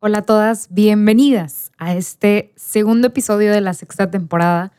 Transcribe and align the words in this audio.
Hola 0.00 0.18
a 0.18 0.22
todas, 0.22 0.68
bienvenidas 0.70 1.72
a 1.76 1.92
este 1.92 2.52
segundo 2.54 3.08
episodio 3.08 3.50
de 3.50 3.60
la 3.60 3.74
sexta 3.74 4.08
temporada. 4.08 4.70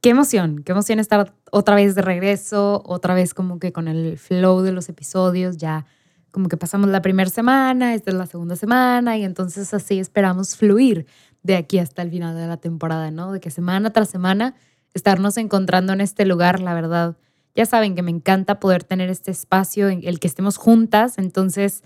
Qué 0.00 0.10
emoción, 0.10 0.62
qué 0.62 0.70
emoción 0.70 1.00
estar 1.00 1.34
otra 1.50 1.74
vez 1.74 1.96
de 1.96 2.02
regreso, 2.02 2.80
otra 2.86 3.14
vez 3.14 3.34
como 3.34 3.58
que 3.58 3.72
con 3.72 3.88
el 3.88 4.16
flow 4.16 4.60
de 4.60 4.70
los 4.70 4.88
episodios, 4.88 5.56
ya 5.56 5.86
como 6.30 6.48
que 6.48 6.56
pasamos 6.56 6.88
la 6.88 7.02
primera 7.02 7.28
semana, 7.30 7.94
esta 7.94 8.12
es 8.12 8.16
la 8.16 8.26
segunda 8.26 8.54
semana 8.54 9.16
y 9.18 9.24
entonces 9.24 9.74
así 9.74 9.98
esperamos 9.98 10.54
fluir 10.56 11.04
de 11.42 11.56
aquí 11.56 11.80
hasta 11.80 12.02
el 12.02 12.10
final 12.10 12.36
de 12.36 12.46
la 12.46 12.58
temporada, 12.58 13.10
¿no? 13.10 13.32
De 13.32 13.40
que 13.40 13.50
semana 13.50 13.90
tras 13.90 14.08
semana 14.08 14.54
estarnos 14.94 15.36
encontrando 15.36 15.92
en 15.92 16.00
este 16.00 16.26
lugar, 16.26 16.60
la 16.60 16.74
verdad. 16.74 17.16
Ya 17.56 17.66
saben 17.66 17.96
que 17.96 18.02
me 18.02 18.12
encanta 18.12 18.60
poder 18.60 18.84
tener 18.84 19.10
este 19.10 19.32
espacio 19.32 19.88
en 19.88 20.02
el 20.04 20.20
que 20.20 20.28
estemos 20.28 20.58
juntas, 20.58 21.18
entonces 21.18 21.82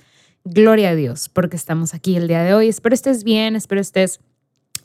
Gloria 0.50 0.90
a 0.90 0.94
Dios 0.94 1.28
porque 1.28 1.56
estamos 1.56 1.92
aquí 1.92 2.16
el 2.16 2.26
día 2.26 2.42
de 2.42 2.54
hoy. 2.54 2.68
Espero 2.68 2.94
estés 2.94 3.22
bien, 3.22 3.54
espero 3.54 3.82
estés 3.82 4.20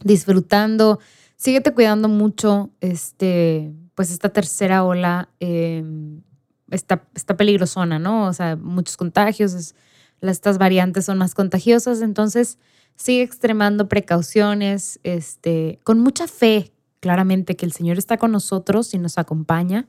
disfrutando. 0.04 1.00
Síguete 1.38 1.74
cuidando 1.74 2.10
mucho. 2.10 2.70
Este, 2.82 3.72
pues 3.96 4.12
esta 4.12 4.28
tercera 4.28 4.84
ola 4.84 5.30
em, 5.40 6.22
está, 6.70 7.08
está 7.16 7.38
peligrosona, 7.38 7.98
¿no? 7.98 8.28
O 8.28 8.34
sea, 8.34 8.58
muchos 8.58 8.98
contagios, 8.98 9.74
estas 10.20 10.58
variantes 10.58 11.06
son 11.06 11.18
más 11.18 11.34
contagiosas, 11.34 12.02
entonces 12.02 12.58
sigue 12.96 13.22
extremando 13.22 13.88
precauciones, 13.88 15.00
este, 15.04 15.80
con 15.84 16.00
mucha 16.00 16.28
fe, 16.28 16.74
claramente, 17.00 17.56
que 17.56 17.66
el 17.66 17.72
Señor 17.72 17.98
está 17.98 18.18
con 18.18 18.34
nosotros 18.34 18.94
y 18.94 18.98
nos 18.98 19.18
acompaña 19.18 19.88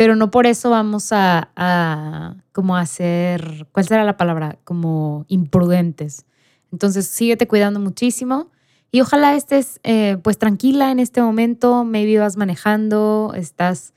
pero 0.00 0.16
no 0.16 0.30
por 0.30 0.46
eso 0.46 0.70
vamos 0.70 1.12
a, 1.12 1.50
a 1.56 2.36
como 2.52 2.78
hacer, 2.78 3.66
¿cuál 3.70 3.84
será 3.84 4.02
la 4.02 4.16
palabra? 4.16 4.56
Como 4.64 5.26
imprudentes. 5.28 6.24
Entonces, 6.72 7.06
síguete 7.06 7.46
cuidando 7.46 7.80
muchísimo 7.80 8.50
y 8.90 9.02
ojalá 9.02 9.36
estés 9.36 9.78
eh, 9.82 10.16
pues 10.22 10.38
tranquila 10.38 10.90
en 10.90 11.00
este 11.00 11.20
momento, 11.20 11.84
maybe 11.84 12.18
vas 12.18 12.38
manejando, 12.38 13.34
estás 13.36 13.92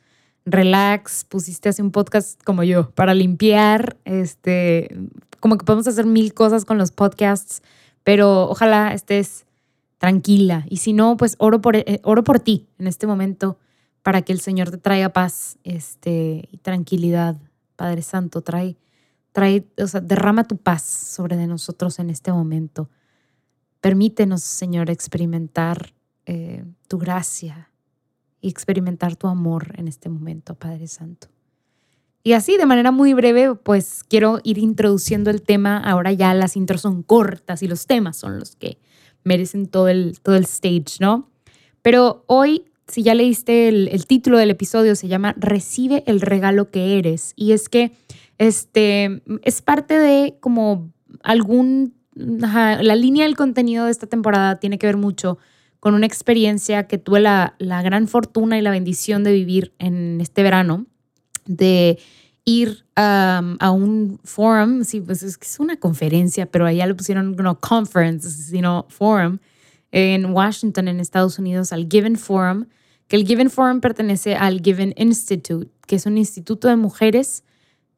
relax, 0.46 1.24
pusiste 1.24 1.70
así 1.70 1.82
un 1.82 1.92
podcast 1.92 2.38
como 2.44 2.64
yo 2.64 2.90
para 2.90 3.14
limpiar, 3.14 3.96
este, 4.04 4.94
como 5.40 5.58
que 5.58 5.64
podemos 5.64 5.88
hacer 5.88 6.06
mil 6.06 6.34
cosas 6.34 6.66
con 6.66 6.78
los 6.78 6.92
podcasts, 6.92 7.64
pero 8.04 8.50
ojalá 8.50 8.94
estés 8.94 9.46
tranquila 10.00 10.66
y 10.68 10.78
si 10.80 10.92
no, 10.92 11.16
pues 11.16 11.38
oro 11.38 11.62
por, 11.62 11.78
eh, 11.78 12.02
oro 12.04 12.26
por 12.26 12.42
ti 12.42 12.68
en 12.78 12.88
este 12.88 13.08
momento 13.08 13.58
para 14.04 14.22
que 14.22 14.34
el 14.34 14.42
Señor 14.42 14.70
te 14.70 14.78
traiga 14.78 15.10
paz 15.10 15.58
este, 15.64 16.48
y 16.52 16.58
tranquilidad. 16.58 17.38
Padre 17.76 18.02
Santo, 18.02 18.42
trae, 18.42 18.78
trae, 19.32 19.66
o 19.78 19.88
sea, 19.88 20.02
derrama 20.02 20.44
tu 20.44 20.58
paz 20.58 20.84
sobre 20.84 21.48
nosotros 21.48 21.98
en 22.00 22.10
este 22.10 22.32
momento. 22.32 22.90
Permítenos, 23.82 24.44
Señor, 24.44 24.90
experimentar 24.90 25.94
eh, 26.26 26.64
tu 26.88 26.98
gracia 26.98 27.72
y 28.42 28.50
experimentar 28.50 29.16
tu 29.16 29.28
amor 29.28 29.74
en 29.78 29.88
este 29.88 30.10
momento, 30.10 30.56
Padre 30.56 30.88
Santo. 30.88 31.28
Y 32.24 32.34
así, 32.34 32.58
de 32.58 32.66
manera 32.66 32.92
muy 32.92 33.14
breve, 33.14 33.56
pues 33.56 34.04
quiero 34.08 34.40
ir 34.44 34.58
introduciendo 34.58 35.30
el 35.30 35.42
tema. 35.42 35.78
Ahora 35.78 36.12
ya 36.14 36.34
las 36.34 36.56
intros 36.56 36.82
son 36.82 37.04
cortas 37.04 37.64
y 37.64 37.68
los 37.68 37.86
temas 37.86 38.16
son 38.16 38.40
los 38.40 38.56
que 38.56 38.78
merecen 39.24 39.68
todo 39.68 39.88
el, 39.90 40.20
todo 40.22 40.36
el 40.36 40.44
stage, 40.44 41.00
¿no? 41.00 41.30
Pero 41.82 42.24
hoy 42.28 42.66
si 42.88 43.04
ya 43.04 43.14
leíste 43.14 43.70
el, 43.70 44.06
título 44.08 44.38
del 44.38 44.52
episodio, 44.52 44.96
se 44.96 45.08
llama 45.08 45.34
Recibe 45.38 46.04
el 46.06 46.22
regalo 46.22 46.70
que 46.70 46.98
eres. 46.98 47.34
Y 47.36 47.54
es 47.54 47.70
que 47.70 47.92
este, 48.38 49.22
es 49.44 49.62
parte 49.62 49.98
de 49.98 50.38
como 50.40 50.92
algún, 51.24 51.94
la 52.14 52.96
línea 52.96 53.26
del 53.26 53.36
contenido 53.36 53.86
de 53.86 53.92
esta 53.92 54.08
temporada 54.08 54.60
tiene 54.60 54.78
que 54.78 54.88
ver 54.88 54.98
mucho 54.98 55.38
con 55.80 55.96
una 55.96 56.06
experiencia 56.06 56.88
que 56.88 56.98
tuve 56.98 57.20
la, 57.20 57.56
la 57.58 57.82
gran 57.82 58.08
fortuna 58.08 58.58
y 58.58 58.62
la 58.62 58.72
bendición 58.72 59.24
de 59.24 59.34
vivir 59.34 59.74
en 59.80 60.22
este 60.22 60.44
verano, 60.44 60.86
de 61.46 62.00
ir 62.46 62.86
a 62.96 63.72
un 63.72 64.20
forum, 64.24 64.84
sí, 64.84 65.02
pues 65.02 65.24
es 65.24 65.38
que 65.38 65.48
es 65.48 65.60
una 65.60 65.78
conferencia, 65.78 66.46
pero 66.46 66.66
allá 66.66 66.86
le 66.86 66.96
pusieron 66.96 67.36
no 67.36 67.60
conference, 67.60 68.30
sino 68.30 68.86
forum, 68.90 69.40
en 69.94 70.26
Washington, 70.34 70.88
en 70.88 71.00
Estados 71.00 71.38
Unidos, 71.38 71.72
al 71.72 71.88
Given 71.88 72.18
Forum, 72.18 72.66
que 73.08 73.16
el 73.16 73.28
Given 73.28 73.52
Forum 73.52 73.80
pertenece 73.80 74.36
al 74.36 74.60
Given 74.62 74.94
Institute, 74.98 75.70
que 75.86 75.96
es 75.96 76.08
un 76.08 76.18
instituto 76.18 76.68
de 76.68 76.76
mujeres 76.76 77.44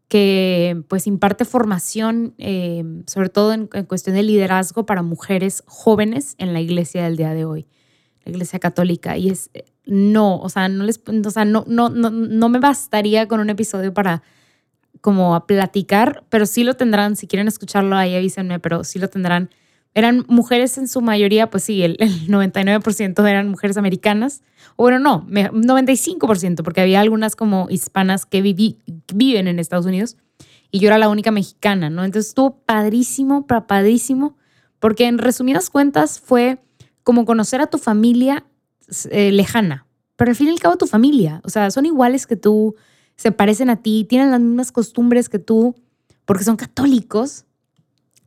que 0.10 0.84
pues 0.90 1.08
imparte 1.08 1.46
formación, 1.46 2.36
eh, 2.38 2.84
sobre 3.08 3.30
todo 3.30 3.54
en, 3.54 3.68
cuestión 3.68 4.16
de 4.16 4.24
liderazgo 4.24 4.86
para 4.86 5.04
mujeres 5.04 5.64
jóvenes 5.68 6.36
en 6.38 6.52
la 6.52 6.60
iglesia 6.60 7.06
del 7.06 7.16
día 7.16 7.34
de 7.34 7.46
hoy, 7.46 7.66
la 8.26 8.32
iglesia 8.34 8.60
católica. 8.60 9.18
Y 9.18 9.30
es, 9.30 9.50
no, 9.86 10.38
o 10.42 10.50
sea, 10.50 10.68
no, 10.68 10.84
les, 10.84 11.02
o 11.08 11.32
sea, 11.32 11.46
no, 11.46 11.64
no, 11.66 11.88
no, 11.90 12.10
no 12.10 12.50
me 12.50 12.60
bastaría 12.60 13.28
con 13.30 13.40
un 13.40 13.50
episodio 13.50 13.94
para 13.94 14.22
como 15.00 15.34
a 15.34 15.48
platicar, 15.48 16.26
pero 16.30 16.46
sí 16.46 16.66
lo 16.66 16.74
tendrán, 16.74 17.16
si 17.16 17.26
quieren 17.26 17.48
escucharlo 17.48 17.96
ahí 17.96 18.16
avísenme, 18.16 18.60
pero 18.60 18.84
sí 18.84 19.00
lo 19.00 19.08
tendrán 19.10 19.50
eran 19.96 20.26
mujeres 20.28 20.78
en 20.78 20.90
su 20.90 21.02
mayoría, 21.02 21.50
pues 21.50 21.64
sí, 21.64 21.82
el, 21.82 21.98
99% 21.98 23.28
eran 23.30 23.50
mujeres 23.50 23.78
americanas. 23.78 24.44
O 24.76 24.84
bueno, 24.84 25.00
no, 25.00 25.26
95%, 25.28 26.64
porque 26.64 26.82
había 26.82 27.00
algunas 27.00 27.36
como 27.36 27.68
hispanas 27.70 28.26
que, 28.26 28.42
viven 28.42 29.48
en 29.48 29.58
Estados 29.58 29.86
Unidos 29.86 30.18
y 30.70 30.80
yo 30.80 30.88
era 30.88 30.98
la 30.98 31.08
única 31.08 31.32
mexicana, 31.32 31.90
¿no? 31.90 32.04
Entonces 32.04 32.30
estuvo 32.30 32.58
padrísimo, 32.66 33.48
padrísimo, 33.48 34.36
porque 34.80 35.08
en 35.08 35.18
resumidas 35.18 35.70
cuentas 35.70 36.20
fue 36.20 36.60
como 37.04 37.24
conocer 37.24 37.62
a 37.62 37.68
tu 37.68 37.78
familia 37.78 38.46
eh, 39.12 39.32
lejana, 39.32 39.88
pero 40.18 40.32
al 40.32 40.36
fin 40.36 40.48
y 40.48 40.52
al 40.52 40.60
cabo 40.60 40.76
tu 40.76 40.88
familia, 40.88 41.40
o 41.46 41.50
sea, 41.50 41.72
son 41.72 41.86
iguales 41.86 42.28
que 42.28 42.36
tú, 42.36 42.76
se 43.16 43.32
parecen 43.32 43.70
a 43.70 43.82
ti, 43.82 44.06
tienen 44.10 44.32
las 44.32 44.42
mismas 44.42 44.74
costumbres 44.74 45.30
que 45.30 45.40
tú, 45.40 45.76
porque 46.26 46.44
son 46.44 46.58
católicos, 46.58 47.45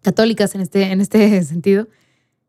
católicas 0.09 0.55
en 0.55 0.63
este, 0.63 0.91
en 0.91 1.03
este 1.03 1.43
sentido, 1.53 1.87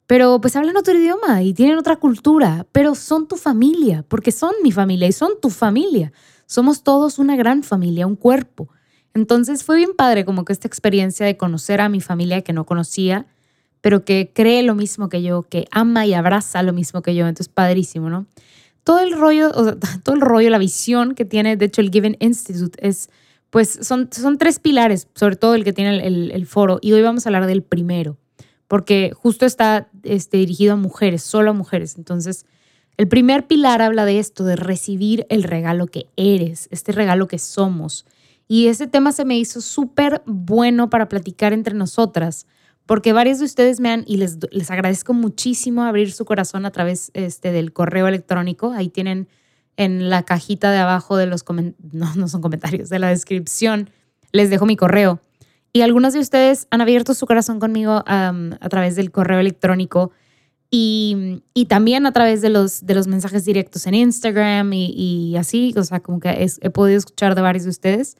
pero 0.07 0.39
pues 0.39 0.55
hablan 0.55 0.77
otro 0.77 0.97
idioma 0.97 1.43
y 1.43 1.53
tienen 1.53 1.77
otra 1.77 1.97
cultura, 1.97 2.65
pero 2.71 2.95
son 2.95 3.27
tu 3.27 3.35
familia, 3.35 4.05
porque 4.07 4.31
son 4.31 4.53
mi 4.63 4.71
familia 4.71 5.07
y 5.09 5.11
son 5.11 5.33
tu 5.41 5.49
familia. 5.49 6.13
Somos 6.45 6.83
todos 6.83 7.19
una 7.19 7.35
gran 7.35 7.63
familia, 7.63 8.07
un 8.07 8.15
cuerpo. 8.15 8.69
Entonces 9.13 9.63
fue 9.63 9.75
bien 9.75 9.91
padre 9.95 10.23
como 10.23 10.45
que 10.45 10.53
esta 10.53 10.67
experiencia 10.67 11.25
de 11.25 11.35
conocer 11.35 11.81
a 11.81 11.89
mi 11.89 11.99
familia 11.99 12.41
que 12.41 12.53
no 12.53 12.65
conocía, 12.65 13.27
pero 13.81 14.05
que 14.05 14.31
cree 14.33 14.63
lo 14.63 14.73
mismo 14.73 15.09
que 15.09 15.21
yo, 15.21 15.43
que 15.43 15.67
ama 15.69 16.05
y 16.05 16.13
abraza 16.13 16.63
lo 16.63 16.73
mismo 16.73 17.01
que 17.01 17.13
yo. 17.13 17.27
Entonces 17.27 17.49
padrísimo, 17.49 18.09
¿no? 18.09 18.25
Todo 18.85 18.99
el 19.01 19.11
rollo, 19.11 19.51
todo 20.03 20.15
el 20.15 20.21
rollo, 20.21 20.49
la 20.49 20.59
visión 20.59 21.13
que 21.13 21.25
tiene, 21.25 21.57
de 21.57 21.65
hecho, 21.65 21.81
el 21.81 21.91
Given 21.91 22.15
Institute 22.19 22.79
es 22.81 23.09
pues 23.49 23.79
son, 23.81 24.09
son 24.11 24.37
tres 24.37 24.59
pilares, 24.59 25.07
sobre 25.15 25.35
todo 25.35 25.55
el 25.55 25.63
que 25.63 25.73
tiene 25.73 26.05
el, 26.05 26.45
foro, 26.45 26.79
y 26.81 26.91
hoy 26.91 27.01
vamos 27.01 27.25
a 27.25 27.29
hablar 27.29 27.47
del 27.47 27.63
primero, 27.63 28.17
porque 28.67 29.11
justo 29.15 29.45
está 29.45 29.89
este, 30.03 30.37
dirigido 30.37 30.73
a 30.73 30.75
mujeres, 30.75 31.23
solo 31.23 31.51
a 31.51 31.53
mujeres. 31.53 31.97
Entonces, 31.97 32.45
el 32.97 33.07
primer 33.07 33.47
pilar 33.47 33.81
habla 33.81 34.05
de 34.05 34.19
esto, 34.19 34.43
de 34.43 34.55
recibir 34.55 35.25
el 35.29 35.43
regalo 35.43 35.87
que 35.87 36.07
eres, 36.15 36.67
este 36.69 36.91
regalo 36.91 37.27
que 37.27 37.39
somos. 37.39 38.05
Y 38.47 38.67
ese 38.67 38.87
tema 38.87 39.11
se 39.11 39.25
me 39.25 39.37
hizo 39.37 39.61
súper 39.61 40.21
bueno 40.25 40.89
para 40.89 41.09
platicar 41.09 41.53
entre 41.53 41.73
nosotras, 41.73 42.45
porque 42.85 43.13
varios 43.13 43.39
de 43.39 43.45
ustedes 43.45 43.79
me 43.79 43.89
han, 43.89 44.03
y 44.05 44.17
les, 44.17 44.37
les 44.51 44.69
agradezco 44.69 45.13
muchísimo 45.13 45.83
abrir 45.83 46.11
su 46.11 46.25
corazón 46.25 46.65
a 46.65 46.71
través 46.71 47.09
este, 47.13 47.51
del 47.51 47.73
correo 47.73 48.07
electrónico, 48.07 48.71
ahí 48.73 48.89
tienen 48.89 49.27
en 49.79 50.09
la 50.09 50.23
cajita 50.23 50.71
de 50.71 50.77
abajo 50.77 51.15
de 51.15 51.25
los 51.25 51.45
no, 51.47 52.13
no 52.15 52.27
son 52.27 52.41
comentarios, 52.41 52.89
de 52.89 52.99
la 52.99 53.07
descripción, 53.07 53.89
les 54.33 54.49
dejo 54.49 54.65
mi 54.65 54.75
correo. 54.75 55.21
Y 55.71 55.81
algunos 55.81 56.13
de 56.13 56.19
ustedes 56.19 56.67
han 56.69 56.81
abierto 56.81 57.13
su 57.13 57.25
corazón 57.25 57.61
conmigo 57.61 58.03
a 58.05 58.69
través 58.69 58.97
del 58.97 59.09
correo 59.09 59.39
electrónico 59.39 60.11
y, 60.69 61.43
y, 61.53 61.65
también 61.65 62.05
a 62.05 62.11
través 62.11 62.41
de 62.41 62.49
los, 62.49 62.85
de 62.85 62.93
los 62.93 63.07
mensajes 63.07 63.45
directos 63.45 63.87
en 63.87 63.95
Instagram 63.95 64.71
y, 64.73 64.93
y 64.95 65.37
así, 65.37 65.73
o 65.77 65.83
sea, 65.83 66.01
como 66.01 66.19
que 66.19 66.47
he 66.61 66.69
podido 66.69 66.97
escuchar 66.97 67.33
de 67.33 67.41
varios 67.41 67.63
de 67.63 67.69
ustedes. 67.69 68.17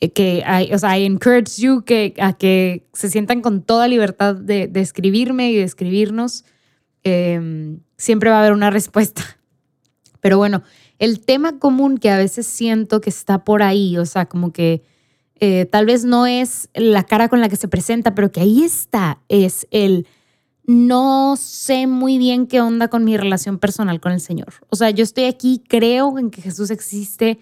eh, 0.00 0.12
que 0.12 0.44
I, 0.46 0.72
o 0.74 0.78
sea, 0.78 0.98
I 0.98 1.04
encourage 1.06 1.60
you 1.60 1.82
que, 1.84 2.14
a 2.20 2.34
que 2.34 2.86
se 2.92 3.08
sientan 3.08 3.40
con 3.40 3.62
toda 3.62 3.88
libertad 3.88 4.36
de, 4.36 4.70
escribirme 4.74 5.50
y 5.50 5.56
de 5.56 5.62
escribirnos. 5.62 6.44
Em, 7.04 7.80
siempre 7.96 8.30
va 8.30 8.36
a 8.36 8.40
haber 8.40 8.52
una 8.52 8.70
respuesta. 8.70 9.22
Pero 10.20 10.38
bueno, 10.38 10.62
el 11.00 11.20
tema 11.20 11.58
común 11.58 11.98
que 11.98 12.10
a 12.10 12.18
veces 12.18 12.46
siento 12.46 13.00
que 13.00 13.10
está 13.10 13.42
por 13.42 13.62
ahí, 13.62 13.96
o 13.96 14.04
sea, 14.04 14.26
como 14.26 14.52
que 14.52 14.82
eh, 15.40 15.64
tal 15.64 15.86
vez 15.86 16.04
no 16.04 16.26
es 16.26 16.68
la 16.74 17.04
cara 17.04 17.30
con 17.30 17.40
la 17.40 17.48
que 17.48 17.56
se 17.56 17.68
presenta, 17.68 18.14
pero 18.14 18.30
que 18.30 18.40
ahí 18.40 18.62
está, 18.62 19.18
es 19.28 19.66
el 19.70 20.06
no 20.66 21.36
sé 21.36 21.86
muy 21.86 22.18
bien 22.18 22.46
qué 22.46 22.60
onda 22.60 22.88
con 22.88 23.04
mi 23.04 23.16
relación 23.16 23.58
personal 23.58 23.98
con 24.00 24.12
el 24.12 24.20
Señor. 24.20 24.52
O 24.68 24.76
sea, 24.76 24.90
yo 24.90 25.02
estoy 25.02 25.24
aquí, 25.24 25.64
creo 25.66 26.18
en 26.18 26.30
que 26.30 26.42
Jesús 26.42 26.70
existe, 26.70 27.38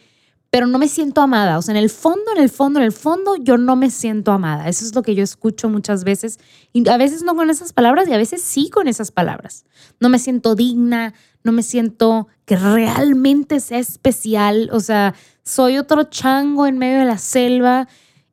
pero 0.50 0.66
no 0.66 0.78
me 0.78 0.88
siento 0.88 1.20
amada. 1.20 1.58
O 1.58 1.62
sea, 1.62 1.72
en 1.72 1.82
el 1.82 1.90
fondo, 1.90 2.32
en 2.34 2.42
el 2.42 2.48
fondo, 2.48 2.80
en 2.80 2.86
el 2.86 2.92
fondo, 2.92 3.36
yo 3.36 3.58
no 3.58 3.76
me 3.76 3.90
siento 3.90 4.32
amada. 4.32 4.68
Eso 4.68 4.84
es 4.84 4.94
lo 4.94 5.02
que 5.02 5.14
yo 5.14 5.22
escucho 5.22 5.68
muchas 5.68 6.04
veces. 6.04 6.38
Y 6.72 6.88
a 6.88 6.96
veces 6.96 7.22
no 7.22 7.36
con 7.36 7.50
esas 7.50 7.72
palabras 7.72 8.08
y 8.08 8.14
a 8.14 8.16
veces 8.16 8.42
sí 8.42 8.70
con 8.70 8.88
esas 8.88 9.12
palabras. 9.12 9.66
No 10.00 10.08
me 10.08 10.18
siento 10.18 10.54
digna, 10.54 11.12
no 11.44 11.52
me 11.52 11.62
siento 11.62 12.28
que 12.46 12.56
realmente 12.56 13.60
sea 13.60 13.78
especial. 13.78 14.70
O 14.72 14.80
sea, 14.80 15.14
soy 15.42 15.76
otro 15.76 16.04
chango 16.04 16.66
en 16.66 16.78
medio 16.78 17.00
de 17.00 17.04
la 17.04 17.18
selva 17.18 17.86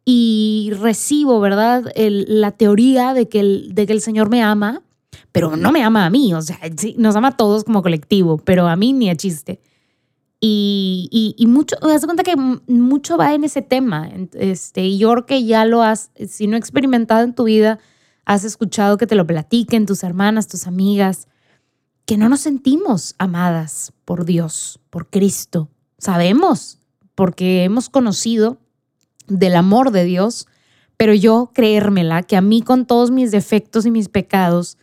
y 0.06 0.72
recibo, 0.80 1.40
¿verdad? 1.42 1.92
la 1.96 2.52
teoría 2.52 3.14
de 3.14 3.28
que, 3.28 3.40
el, 3.40 3.74
de 3.74 3.88
que 3.88 3.94
el 3.94 4.02
Señor 4.02 4.30
me 4.30 4.42
ama, 4.42 4.84
pero 5.32 5.58
no 5.58 5.72
me 5.72 5.84
ama 5.84 6.06
a 6.06 6.10
mí. 6.10 6.34
O 6.34 6.42
sea, 6.42 6.60
nos 6.98 7.16
ama 7.18 7.30
a 7.30 7.38
todos 7.38 7.66
como 7.66 7.82
colectivo, 7.82 8.38
pero 8.38 8.68
a 8.68 8.78
mí 8.78 8.94
ni 8.94 9.10
a 9.10 9.16
chiste. 9.18 9.60
Y, 10.40 11.34
y, 11.38 11.48
mucho, 11.48 11.76
me 11.82 12.00
cuenta 12.00 12.24
que 12.24 12.36
mucho 12.36 13.18
va 13.18 13.34
en 13.34 13.44
ese 13.44 13.62
tema. 13.62 14.10
Este, 14.34 14.84
y 14.84 14.98
yo 14.98 15.26
que 15.26 15.44
ya 15.44 15.66
lo 15.66 15.82
has, 15.82 16.12
si 16.28 16.48
no 16.48 16.58
experimentado 16.58 17.24
en 17.24 17.34
tu 17.34 17.46
vida, 17.46 17.80
has 18.26 18.44
escuchado 18.44 18.98
que 18.98 19.08
te 19.08 19.16
lo 19.16 19.26
platiquen 19.26 19.86
tus 19.86 20.04
hermanas, 20.04 20.48
tus 20.48 20.68
amigas, 20.68 21.28
que 22.06 22.18
no 22.18 22.30
nos 22.30 22.42
sentimos 22.42 23.16
amadas 23.18 23.94
por 24.04 24.26
Dios, 24.26 24.80
por 24.90 25.10
Cristo. 25.10 25.70
Sabemos, 25.98 26.80
porque 27.16 27.64
hemos 27.64 27.90
conocido 27.90 28.60
del 29.28 29.56
amor 29.56 29.92
de 29.92 30.04
Dios, 30.04 30.48
pero 30.98 31.14
yo 31.14 31.52
creérmela, 31.54 32.24
que 32.24 32.38
a 32.38 32.42
mí 32.42 32.62
con 32.62 32.86
todos 32.86 33.10
mis 33.10 33.32
defectos 33.32 33.86
y 33.86 33.92
mis 33.92 34.10
pecados, 34.10 34.78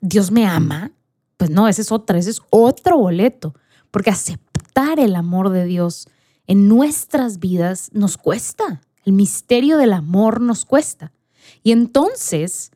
Dios 0.00 0.30
me 0.30 0.46
ama, 0.46 0.92
pues 1.36 1.50
no, 1.50 1.68
ese 1.68 1.82
es 1.82 1.92
otra, 1.92 2.18
ese 2.18 2.30
es 2.30 2.42
otro 2.50 2.98
boleto, 2.98 3.54
porque 3.90 4.10
aceptar 4.10 4.47
el 4.78 5.16
amor 5.16 5.50
de 5.50 5.64
Dios 5.64 6.08
en 6.46 6.68
nuestras 6.68 7.40
vidas 7.40 7.90
nos 7.92 8.16
cuesta. 8.16 8.80
El 9.04 9.12
misterio 9.12 9.76
del 9.76 9.92
amor 9.92 10.40
nos 10.40 10.64
cuesta. 10.64 11.12
Y 11.62 11.72
entonces, 11.72 12.70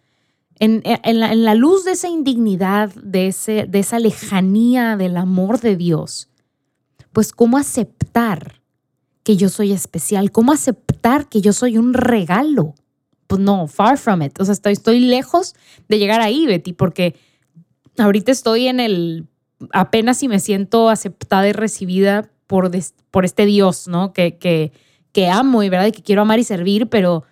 en, 0.58 0.82
la, 0.84 1.54
luz 1.54 1.84
de 1.84 1.92
esa 1.92 2.08
indignidad, 2.08 2.92
de 2.94 3.28
esa 3.28 3.98
lejanía 3.98 4.96
del 4.96 5.16
amor 5.16 5.60
de 5.60 5.76
Dios, 5.76 6.28
pues 7.12 7.32
cómo 7.32 7.56
aceptar 7.56 8.60
que 9.22 9.36
yo 9.36 9.48
soy 9.48 9.72
especial, 9.72 10.32
cómo 10.32 10.52
aceptar 10.52 11.28
que 11.28 11.40
yo 11.40 11.52
soy 11.52 11.78
un 11.78 11.94
regalo. 11.94 12.74
Pues 13.28 13.40
no, 13.40 13.68
far 13.68 13.96
from 13.96 14.22
it. 14.22 14.40
O 14.40 14.44
sea, 14.44 14.52
estoy, 14.52 14.72
estoy 14.72 15.00
lejos 15.00 15.54
de 15.88 15.98
llegar 15.98 16.20
ahí, 16.20 16.46
Betty, 16.46 16.72
porque 16.72 17.14
ahorita 17.96 18.32
estoy 18.32 18.66
en 18.66 18.80
el 18.80 19.28
apenas 19.72 20.18
si 20.18 20.28
me 20.28 20.40
siento 20.40 20.88
aceptada 20.88 21.48
y 21.48 21.52
recibida 21.52 22.30
por, 22.46 22.70
por 23.10 23.24
este 23.24 23.46
Dios, 23.46 23.88
¿no? 23.88 24.12
Que, 24.12 24.36
que, 24.38 24.72
que 25.12 25.28
amo 25.28 25.62
y 25.62 25.68
verdad 25.68 25.86
y 25.86 25.92
que 25.92 26.02
quiero 26.02 26.22
amar 26.22 26.38
y 26.38 26.44
servir, 26.44 26.88
pero, 26.88 27.24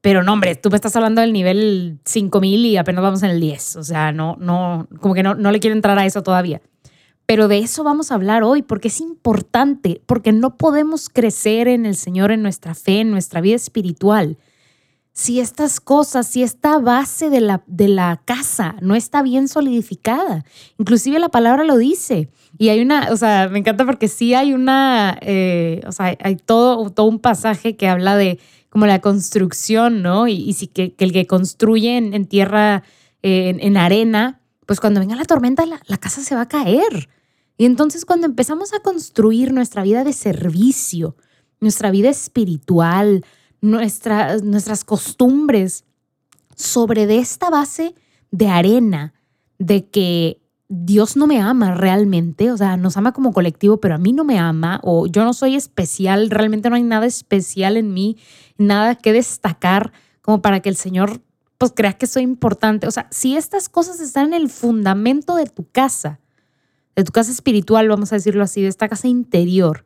pero 0.00 0.22
no, 0.22 0.32
hombre, 0.32 0.54
tú 0.54 0.70
me 0.70 0.76
estás 0.76 0.96
hablando 0.96 1.20
del 1.20 1.32
nivel 1.32 1.98
5000 2.04 2.66
y 2.66 2.76
apenas 2.76 3.02
vamos 3.02 3.22
en 3.22 3.30
el 3.30 3.40
10. 3.40 3.76
O 3.76 3.82
sea, 3.82 4.12
no, 4.12 4.36
no, 4.38 4.88
como 5.00 5.14
que 5.14 5.22
no, 5.22 5.34
no 5.34 5.50
le 5.50 5.60
quiero 5.60 5.76
entrar 5.76 5.98
a 5.98 6.06
eso 6.06 6.22
todavía. 6.22 6.60
Pero 7.26 7.48
de 7.48 7.58
eso 7.58 7.82
vamos 7.82 8.12
a 8.12 8.14
hablar 8.14 8.44
hoy, 8.44 8.62
porque 8.62 8.88
es 8.88 9.00
importante, 9.00 10.00
porque 10.06 10.32
no 10.32 10.56
podemos 10.56 11.08
crecer 11.08 11.66
en 11.66 11.84
el 11.84 11.96
Señor, 11.96 12.30
en 12.30 12.42
nuestra 12.42 12.74
fe, 12.74 13.00
en 13.00 13.10
nuestra 13.10 13.40
vida 13.40 13.56
espiritual, 13.56 14.38
si 15.16 15.40
estas 15.40 15.80
cosas, 15.80 16.26
si 16.26 16.42
esta 16.42 16.78
base 16.78 17.30
de 17.30 17.40
la, 17.40 17.64
de 17.66 17.88
la 17.88 18.20
casa 18.26 18.76
no 18.82 18.94
está 18.94 19.22
bien 19.22 19.48
solidificada. 19.48 20.44
Inclusive 20.78 21.18
la 21.18 21.30
palabra 21.30 21.64
lo 21.64 21.78
dice. 21.78 22.28
Y 22.58 22.68
hay 22.68 22.82
una, 22.82 23.08
o 23.10 23.16
sea, 23.16 23.48
me 23.48 23.58
encanta 23.58 23.86
porque 23.86 24.08
sí 24.08 24.34
hay 24.34 24.52
una, 24.52 25.16
eh, 25.22 25.80
o 25.86 25.92
sea, 25.92 26.14
hay 26.22 26.36
todo, 26.36 26.90
todo 26.90 27.06
un 27.06 27.18
pasaje 27.18 27.76
que 27.78 27.88
habla 27.88 28.14
de 28.14 28.38
como 28.68 28.84
la 28.84 29.00
construcción, 29.00 30.02
¿no? 30.02 30.28
Y, 30.28 30.52
sí 30.52 30.66
que, 30.66 30.94
el 30.98 31.12
que 31.12 31.26
construye 31.26 31.96
en, 31.96 32.26
tierra, 32.26 32.82
eh, 33.22 33.56
en, 33.58 33.78
arena, 33.78 34.42
pues 34.66 34.80
cuando 34.80 35.00
venga 35.00 35.16
la 35.16 35.24
tormenta 35.24 35.64
la 35.64 35.96
casa 35.96 36.20
se 36.20 36.34
va 36.34 36.42
a 36.42 36.48
caer. 36.48 37.08
Y 37.56 37.64
entonces 37.64 38.04
cuando 38.04 38.26
empezamos 38.26 38.74
a 38.74 38.80
construir 38.80 39.54
nuestra 39.54 39.82
vida 39.82 40.04
de 40.04 40.12
servicio, 40.12 41.16
nuestra 41.58 41.90
vida 41.90 42.10
espiritual, 42.10 43.24
nuestras 43.70 44.84
costumbres 44.84 45.84
sobre 46.54 47.06
de 47.06 47.18
esta 47.18 47.50
base 47.50 47.94
de 48.30 48.48
arena, 48.48 49.14
de 49.58 49.88
que 49.88 50.42
Dios 50.68 51.16
no 51.16 51.26
me 51.26 51.40
ama 51.40 51.74
realmente, 51.74 52.50
o 52.50 52.56
sea, 52.56 52.76
nos 52.76 52.96
ama 52.96 53.12
como 53.12 53.32
colectivo, 53.32 53.78
pero 53.78 53.94
a 53.94 53.98
mí 53.98 54.12
no 54.12 54.24
me 54.24 54.38
ama, 54.38 54.80
o 54.82 55.06
yo 55.06 55.24
no 55.24 55.32
soy 55.32 55.54
especial, 55.54 56.30
realmente 56.30 56.68
no 56.70 56.76
hay 56.76 56.82
nada 56.82 57.06
especial 57.06 57.76
en 57.76 57.94
mí, 57.94 58.16
nada 58.58 58.96
que 58.96 59.12
destacar 59.12 59.92
como 60.22 60.42
para 60.42 60.60
que 60.60 60.68
el 60.68 60.76
Señor 60.76 61.20
pues 61.58 61.72
crea 61.74 61.94
que 61.94 62.06
soy 62.06 62.22
importante. 62.22 62.86
O 62.86 62.90
sea, 62.90 63.06
si 63.10 63.36
estas 63.36 63.68
cosas 63.68 64.00
están 64.00 64.26
en 64.26 64.34
el 64.34 64.50
fundamento 64.50 65.36
de 65.36 65.46
tu 65.46 65.68
casa, 65.70 66.20
de 66.96 67.04
tu 67.04 67.12
casa 67.12 67.30
espiritual, 67.30 67.88
vamos 67.88 68.12
a 68.12 68.16
decirlo 68.16 68.42
así, 68.42 68.60
de 68.60 68.68
esta 68.68 68.88
casa 68.88 69.08
interior, 69.08 69.84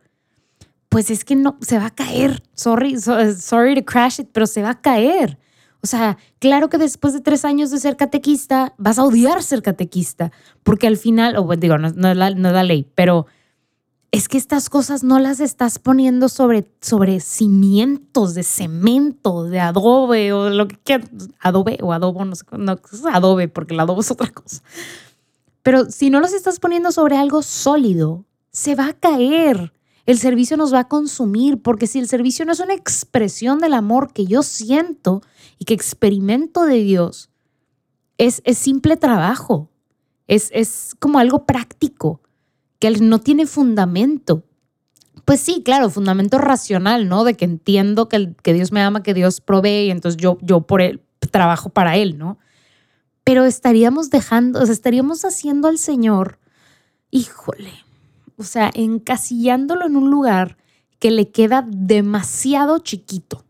pues 0.91 1.11
es 1.11 1.25
que 1.25 1.37
no, 1.37 1.57
se 1.63 1.79
va 1.79 1.87
a 1.87 1.95
caer. 1.95 2.43
Sorry, 2.53 2.99
sorry 3.01 3.77
to 3.77 3.85
crash 3.85 4.21
it, 4.21 4.29
pero 4.33 4.47
se 4.47 4.61
va 4.61 4.71
a 4.71 4.81
caer. 4.81 5.39
O 5.83 5.87
sea, 5.87 6.19
claro 6.41 6.69
que 6.69 6.77
después 6.77 7.15
de 7.15 7.21
tres 7.21 7.45
años 7.45 7.71
de 7.71 7.79
ser 7.79 7.97
catequista, 7.97 8.75
vas 8.77 8.99
a 8.99 9.05
odiar 9.05 9.43
ser 9.43 9.63
catequista, 9.63 10.31
porque 10.63 10.87
al 10.89 10.99
final, 10.99 11.37
o 11.37 11.45
bueno, 11.45 11.61
digo, 11.61 11.79
no, 11.79 11.91
no, 11.91 12.13
la, 12.13 12.63
ley, 12.65 12.87
pero 12.95 13.27
es 14.11 14.29
que 14.29 14.37
estas 14.37 14.69
cosas 14.69 15.05
no 15.05 15.21
las 15.21 15.39
estás 15.39 15.79
poniendo 15.79 16.29
sobre, 16.29 16.69
sobre 16.81 17.21
cimientos 17.21 18.35
de 18.35 18.43
cemento, 18.43 19.45
de 19.45 19.61
adobe 19.61 20.33
o 20.33 20.51
lo 20.51 20.67
que 20.67 20.77
quieras. 20.77 21.09
Adobe 21.39 21.79
o 21.81 21.93
adobo, 21.93 22.25
no 22.25 22.35
sé, 22.35 22.45
no, 22.59 22.73
es 22.73 23.07
adobe, 23.07 23.47
porque 23.47 23.75
el 23.75 23.81
adobo 23.81 24.01
es 24.01 24.11
otra 24.11 24.29
cosa. 24.29 24.61
Pero 25.63 25.89
si 25.89 26.11
no 26.11 26.19
los 26.19 26.33
estás 26.33 26.59
poniendo 26.59 26.91
sobre 26.91 27.17
algo 27.17 27.43
sólido, 27.43 28.25
se 28.51 28.75
va 28.75 28.89
a 28.89 28.93
caer 28.93 29.73
el 30.07 30.19
servicio 30.19 30.57
nos 30.57 30.73
va 30.73 30.81
a 30.81 30.89
consumir, 30.89 31.63
porque 31.63 31.87
si 31.87 31.99
el 31.99 32.09
servicio 32.09 32.45
no 32.45 32.53
es 32.53 32.61
una 32.61 32.75
expresión 32.75 33.59
del 33.59 33.75
amor 33.75 34.13
que 34.13 34.27
yo 34.27 34.43
siento 34.43 35.23
y 35.59 35.65
que 35.65 35.75
experimento 35.75 36.65
de 36.65 36.83
Dios, 36.83 37.31
es, 38.19 38.43
es 38.45 38.59
simple 38.59 38.97
trabajo, 38.97 39.71
es, 40.27 40.51
es 40.53 40.95
como 40.99 41.19
algo 41.19 41.47
práctico, 41.47 42.21
que 42.79 42.91
no 42.91 43.21
tiene 43.21 43.47
fundamento. 43.47 44.45
Pues 45.25 45.41
sí, 45.41 45.63
claro, 45.63 45.91
fundamento 45.91 46.39
racional, 46.39 47.09
¿no? 47.09 47.25
De 47.25 47.35
que 47.35 47.45
entiendo 47.45 48.09
que, 48.09 48.35
que 48.43 48.55
Dios 48.55 48.73
me 48.73 48.81
ama, 48.81 49.03
que 49.03 49.15
Dios 49.15 49.41
provee 49.41 49.87
y 49.87 49.91
entonces 49.91 50.21
yo, 50.21 50.39
yo 50.41 50.63
por 50.63 50.81
él 50.81 51.03
trabajo 51.29 51.71
para 51.71 51.97
Él, 51.97 52.19
¿no? 52.19 52.39
Pero 53.25 53.45
estaríamos 53.45 54.11
dejando, 54.11 54.61
o 54.61 54.67
sea, 54.67 54.73
estaríamos 54.73 55.25
haciendo 55.25 55.69
al 55.69 55.79
Señor, 55.79 56.39
híjole, 57.11 57.73
o 58.41 58.45
sea, 58.45 58.71
encasillándolo 58.73 59.85
en 59.85 59.97
un 59.97 60.11
lugar 60.11 60.57
que 60.99 61.11
le 61.11 61.31
queda 61.31 61.67
demasiado 61.69 62.79
chiquito. 62.79 63.45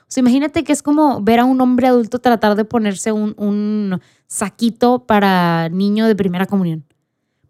O 0.00 0.06
sea, 0.08 0.20
imagínate 0.20 0.64
que 0.64 0.72
es 0.72 0.82
como 0.82 1.22
ver 1.22 1.38
a 1.38 1.44
un 1.44 1.60
hombre 1.60 1.86
adulto 1.86 2.18
tratar 2.18 2.56
de 2.56 2.64
ponerse 2.64 3.12
un, 3.12 4.00
saquito 4.26 5.06
para 5.06 5.68
niño 5.68 6.06
de 6.06 6.16
primera 6.16 6.46
comunión. 6.46 6.84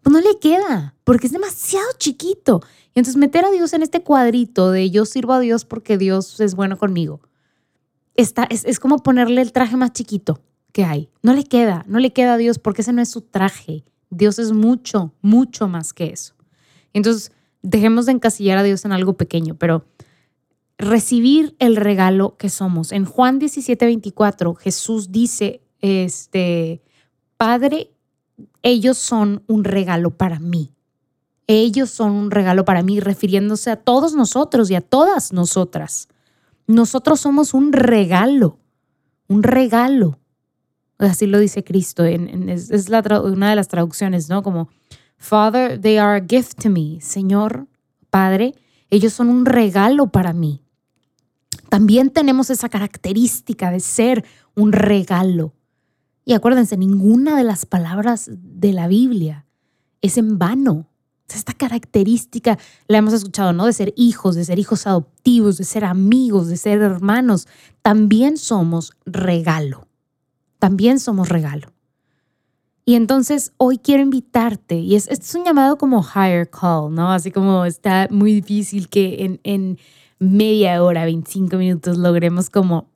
Pues 0.03 0.13
no 0.13 0.21
le 0.21 0.37
queda, 0.37 0.93
porque 1.03 1.27
es 1.27 1.33
demasiado 1.33 1.87
chiquito. 1.97 2.61
Y 2.93 2.99
entonces 2.99 3.15
meter 3.15 3.43
a 3.43 3.49
Dios 3.49 3.73
en 3.73 3.81
este 3.81 4.03
cuadrito 4.03 4.69
de 4.69 4.91
yo 4.91 5.05
sirvo 5.05 5.33
a 5.33 5.39
Dios 5.39 5.65
porque 5.65 5.97
Dios 5.97 6.39
es 6.41 6.53
bueno 6.53 6.77
conmigo. 6.77 7.21
Está, 8.13 8.43
es, 8.43 8.65
es 8.65 8.79
como 8.79 8.99
ponerle 8.99 9.41
el 9.41 9.51
traje 9.51 9.77
más 9.77 9.93
chiquito 9.93 10.41
que 10.73 10.83
hay. 10.83 11.09
No 11.23 11.33
le 11.33 11.45
queda, 11.45 11.85
no 11.87 11.97
le 11.97 12.13
queda 12.13 12.35
a 12.35 12.37
Dios 12.37 12.59
porque 12.59 12.83
ese 12.83 12.93
no 12.93 13.01
es 13.01 13.09
su 13.09 13.21
traje. 13.21 13.83
Dios 14.11 14.37
es 14.37 14.51
mucho, 14.51 15.13
mucho 15.21 15.67
más 15.67 15.91
que 15.93 16.11
eso. 16.11 16.35
Entonces, 16.93 17.31
dejemos 17.61 18.05
de 18.05 18.13
encasillar 18.13 18.57
a 18.57 18.63
Dios 18.63 18.85
en 18.85 18.91
algo 18.91 19.13
pequeño, 19.13 19.55
pero 19.55 19.85
recibir 20.77 21.55
el 21.59 21.75
regalo 21.75 22.37
que 22.37 22.49
somos. 22.49 22.91
En 22.91 23.05
Juan 23.05 23.39
17, 23.39 23.85
24, 23.85 24.53
Jesús 24.55 25.11
dice, 25.11 25.61
este, 25.79 26.81
Padre, 27.37 27.91
ellos 28.61 28.97
son 28.97 29.43
un 29.47 29.63
regalo 29.63 30.11
para 30.11 30.39
mí. 30.39 30.71
Ellos 31.47 31.89
son 31.89 32.11
un 32.11 32.31
regalo 32.31 32.63
para 32.65 32.83
mí, 32.83 32.99
refiriéndose 32.99 33.69
a 33.69 33.75
todos 33.75 34.13
nosotros 34.13 34.71
y 34.71 34.75
a 34.75 34.81
todas 34.81 35.33
nosotras. 35.33 36.07
nosotros 36.65 37.19
somos 37.19 37.53
un 37.53 37.73
regalo, 37.73 38.57
un 39.27 39.43
regalo. 39.43 40.19
Así 40.97 41.27
lo 41.27 41.39
dice 41.39 41.65
Cristo, 41.65 42.05
en, 42.05 42.47
es, 42.47 42.69
una 42.89 43.49
de 43.49 43.55
las 43.57 43.67
traducciones, 43.67 44.29
¿no? 44.29 44.43
Como, 44.43 44.69
Father, 45.23 45.79
they 45.79 45.97
are 45.97 46.17
a 46.17 46.19
gift 46.19 46.61
to 46.61 46.69
me. 46.69 46.99
Señor, 46.99 47.67
Padre, 48.09 48.55
ellos 48.89 49.13
son 49.13 49.29
un 49.29 49.45
regalo 49.45 50.07
para 50.07 50.33
mí. 50.33 50.61
También 51.69 52.09
tenemos 52.09 52.49
esa 52.49 52.67
característica 52.67 53.71
de 53.71 53.79
ser 53.79 54.25
un 54.53 54.73
regalo. 54.73 55.53
Y 56.25 56.33
acuérdense, 56.33 56.75
ninguna 56.75 57.37
de 57.37 57.45
las 57.45 57.65
palabras 57.65 58.29
de 58.33 58.73
la 58.73 58.87
Biblia 58.89 59.45
es 60.01 60.17
en 60.17 60.37
vano. 60.37 60.89
Esta 61.33 61.53
característica 61.53 62.59
la 62.87 62.97
hemos 62.97 63.13
escuchado, 63.13 63.53
¿no? 63.53 63.65
De 63.65 63.73
ser 63.73 63.93
hijos, 63.95 64.35
de 64.35 64.43
ser 64.45 64.59
hijos 64.59 64.85
adoptivos, 64.85 65.57
de 65.57 65.63
ser 65.63 65.85
amigos, 65.85 66.49
de 66.49 66.57
ser 66.57 66.81
hermanos. 66.81 67.47
También 67.81 68.37
somos 68.37 68.91
regalo. 69.05 69.87
También 70.59 70.99
somos 70.99 71.29
regalo. 71.29 71.72
Y 72.85 72.95
entonces 72.95 73.53
hoy 73.57 73.77
quiero 73.77 74.03
invitarte, 74.03 74.75
y 74.75 74.95
es, 74.95 75.07
es 75.07 75.33
un 75.35 75.45
llamado 75.45 75.77
como 75.77 76.03
higher 76.03 76.49
call, 76.49 76.93
¿no? 76.93 77.11
Así 77.11 77.31
como 77.31 77.65
está 77.65 78.07
muy 78.11 78.33
difícil 78.33 78.89
que 78.89 79.23
en, 79.23 79.39
en 79.43 79.77
media 80.19 80.83
hora, 80.83 81.05
25 81.05 81.55
minutos 81.57 81.97
logremos 81.97 82.49
como 82.49 82.89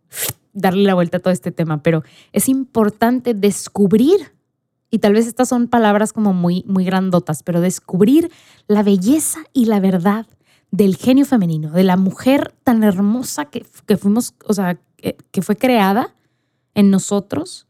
darle 0.53 0.84
la 0.84 0.96
vuelta 0.96 1.17
a 1.17 1.20
todo 1.20 1.32
este 1.32 1.51
tema, 1.51 1.84
pero 1.84 2.03
es 2.34 2.50
importante 2.50 3.34
descubrir 3.34 4.34
y 4.89 5.00
tal 5.00 5.13
vez 5.13 5.27
estas 5.27 5.50
son 5.50 5.67
palabras 5.67 6.13
como 6.13 6.34
muy, 6.34 6.63
muy 6.67 6.86
grandotas, 6.86 7.44
pero 7.44 7.62
descubrir 7.62 8.32
la 8.67 8.84
belleza 8.84 9.39
y 9.53 9.65
la 9.65 9.79
verdad 9.79 10.25
del 10.72 10.96
genio 10.96 11.25
femenino, 11.25 11.72
de 11.72 11.84
la 11.84 11.98
mujer 11.98 12.53
tan 12.63 12.84
hermosa 12.84 13.46
que, 13.46 13.65
que 13.86 13.98
fuimos, 13.98 14.34
o 14.46 14.53
sea, 14.53 14.79
que, 14.96 15.17
que, 15.32 15.41
fue 15.41 15.56
creada 15.56 16.15
en 16.74 16.89
nosotros. 16.89 17.67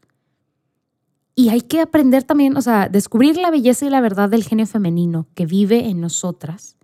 Y 1.38 1.50
hay 1.50 1.60
que 1.60 1.80
aprender 1.80 2.24
también, 2.24 2.56
o 2.56 2.62
sea, 2.62 2.88
descubrir 2.88 3.36
la 3.36 3.52
belleza 3.52 3.86
y 3.86 3.90
la 3.90 4.00
verdad 4.00 4.28
del 4.28 4.42
genio 4.42 4.66
femenino 4.66 5.28
que 5.34 5.46
vive 5.46 5.88
en 5.88 6.00
nosotras 6.00 6.76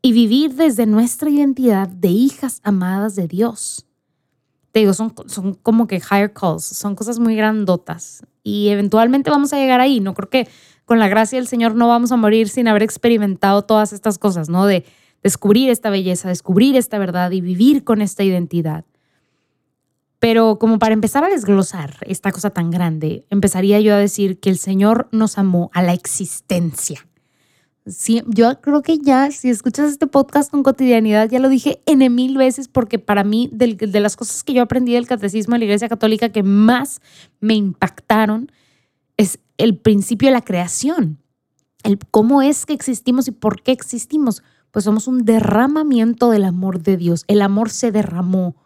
y 0.00 0.12
vivir 0.12 0.54
desde 0.54 0.86
nuestra 0.86 1.28
identidad 1.28 1.88
de 1.88 2.08
hijas 2.08 2.60
amadas 2.62 3.14
de 3.14 3.28
Dios 3.28 3.86
te 4.74 4.80
digo, 4.80 4.92
son, 4.92 5.14
son 5.26 5.54
como 5.54 5.86
que 5.86 5.98
higher 5.98 6.32
calls, 6.32 6.64
son 6.64 6.96
cosas 6.96 7.20
muy 7.20 7.36
grandotas 7.36 8.26
y 8.42 8.70
eventualmente 8.70 9.30
vamos 9.30 9.52
a 9.52 9.56
llegar 9.56 9.80
ahí. 9.80 10.00
No 10.00 10.14
creo 10.14 10.28
que 10.28 10.48
con 10.84 10.98
la 10.98 11.06
gracia 11.06 11.38
del 11.38 11.46
Señor 11.46 11.76
no 11.76 11.86
vamos 11.86 12.10
a 12.10 12.16
morir 12.16 12.48
sin 12.48 12.66
haber 12.66 12.82
experimentado 12.82 13.62
todas 13.62 13.92
estas 13.92 14.18
cosas, 14.18 14.48
¿no? 14.48 14.66
De 14.66 14.84
descubrir 15.22 15.70
esta 15.70 15.90
belleza, 15.90 16.28
descubrir 16.28 16.74
esta 16.76 16.98
verdad 16.98 17.30
y 17.30 17.40
vivir 17.40 17.84
con 17.84 18.02
esta 18.02 18.24
identidad. 18.24 18.84
Pero 20.24 20.58
como 20.58 20.78
para 20.78 20.94
empezar 20.94 21.22
a 21.22 21.28
desglosar 21.28 21.98
esta 22.06 22.32
cosa 22.32 22.48
tan 22.48 22.70
grande, 22.70 23.26
empezaría 23.28 23.78
yo 23.80 23.94
a 23.94 23.98
decir 23.98 24.40
que 24.40 24.48
el 24.48 24.56
Señor 24.56 25.08
nos 25.12 25.36
amó 25.36 25.70
a 25.74 25.82
la 25.82 25.92
existencia 25.92 27.06
sí, 27.86 28.22
yo 28.26 28.60
creo 28.60 28.82
que 28.82 28.98
ya, 28.98 29.30
si 29.30 29.50
escuchas 29.50 29.90
este 29.90 30.06
podcast 30.06 30.50
con 30.50 30.62
cotidianidad, 30.62 31.28
ya 31.28 31.38
lo 31.38 31.48
dije 31.48 31.82
N 31.86 32.08
mil 32.10 32.36
veces, 32.36 32.68
porque 32.68 32.98
para 32.98 33.24
mí, 33.24 33.48
de, 33.52 33.74
de 33.74 34.00
las 34.00 34.16
cosas 34.16 34.42
que 34.42 34.54
yo 34.54 34.62
aprendí 34.62 34.92
del 34.94 35.06
catecismo 35.06 35.54
de 35.54 35.60
la 35.60 35.64
Iglesia 35.66 35.88
Católica 35.88 36.30
que 36.30 36.42
más 36.42 37.00
me 37.40 37.54
impactaron, 37.54 38.50
es 39.16 39.38
el 39.58 39.76
principio 39.76 40.28
de 40.28 40.34
la 40.34 40.42
creación. 40.42 41.18
El 41.82 41.98
cómo 42.10 42.40
es 42.42 42.64
que 42.64 42.72
existimos 42.72 43.28
y 43.28 43.32
por 43.32 43.62
qué 43.62 43.72
existimos. 43.72 44.42
Pues 44.70 44.86
somos 44.86 45.06
un 45.06 45.24
derramamiento 45.24 46.30
del 46.30 46.44
amor 46.44 46.82
de 46.82 46.96
Dios. 46.96 47.24
El 47.28 47.42
amor 47.42 47.70
se 47.70 47.92
derramó 47.92 48.56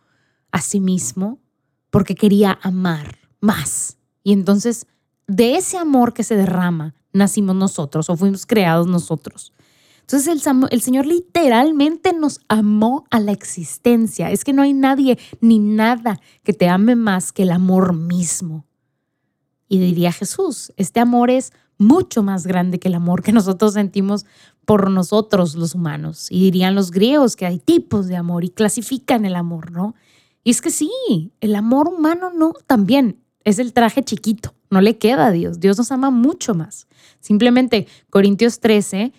a 0.52 0.60
sí 0.60 0.80
mismo 0.80 1.40
porque 1.90 2.14
quería 2.14 2.58
amar 2.62 3.18
más. 3.40 3.98
Y 4.22 4.32
entonces, 4.32 4.86
de 5.26 5.56
ese 5.56 5.78
amor 5.78 6.12
que 6.12 6.24
se 6.24 6.36
derrama, 6.36 6.94
nacimos 7.12 7.56
nosotros 7.56 8.10
o 8.10 8.16
fuimos 8.16 8.46
creados 8.46 8.86
nosotros. 8.86 9.52
Entonces 10.00 10.28
el, 10.28 10.68
el, 10.70 10.80
Señor 10.80 11.04
literalmente 11.04 12.14
nos 12.14 12.40
amó 12.48 13.04
a 13.10 13.20
la 13.20 13.32
existencia. 13.32 14.30
Es 14.30 14.42
que 14.42 14.54
no 14.54 14.62
hay 14.62 14.72
nadie 14.72 15.18
ni 15.42 15.58
nada 15.58 16.18
que 16.44 16.54
te 16.54 16.68
ame 16.68 16.96
más 16.96 17.30
que 17.30 17.42
el 17.42 17.50
amor 17.50 17.92
mismo. 17.92 18.64
Y 19.68 19.78
diría 19.78 20.10
Jesús, 20.12 20.72
este 20.78 21.00
amor 21.00 21.30
es 21.30 21.52
mucho 21.76 22.22
más 22.22 22.46
grande 22.46 22.78
que 22.78 22.88
el 22.88 22.94
amor 22.94 23.22
que 23.22 23.32
nosotros 23.32 23.74
sentimos 23.74 24.24
por 24.64 24.90
nosotros 24.90 25.54
los 25.54 25.74
humanos. 25.74 26.28
Y 26.30 26.42
dirían 26.42 26.74
los 26.74 26.90
griegos 26.90 27.36
que 27.36 27.46
hay 27.46 27.58
tipos 27.58 28.06
de 28.06 28.16
amor 28.16 28.44
y 28.44 28.50
clasifican 28.50 29.26
el 29.26 29.36
amor, 29.36 29.72
¿no? 29.72 29.94
Y 30.44 30.50
es 30.50 30.60
que 30.60 30.70
sí, 30.70 30.90
el 31.40 31.54
amor 31.54 31.88
humano 31.88 32.30
no, 32.34 32.52
también 32.66 33.20
es 33.44 33.58
el 33.58 33.72
traje 33.72 34.02
chiquito, 34.02 34.54
no 34.70 34.80
le 34.80 34.98
queda 34.98 35.26
a 35.26 35.30
Dios. 35.32 35.60
Dios 35.60 35.78
nos 35.78 35.92
ama 35.92 36.10
mucho 36.10 36.54
más. 36.54 36.86
Simplemente 37.20 37.86
Corintios 38.10 38.60
13, 38.60 39.12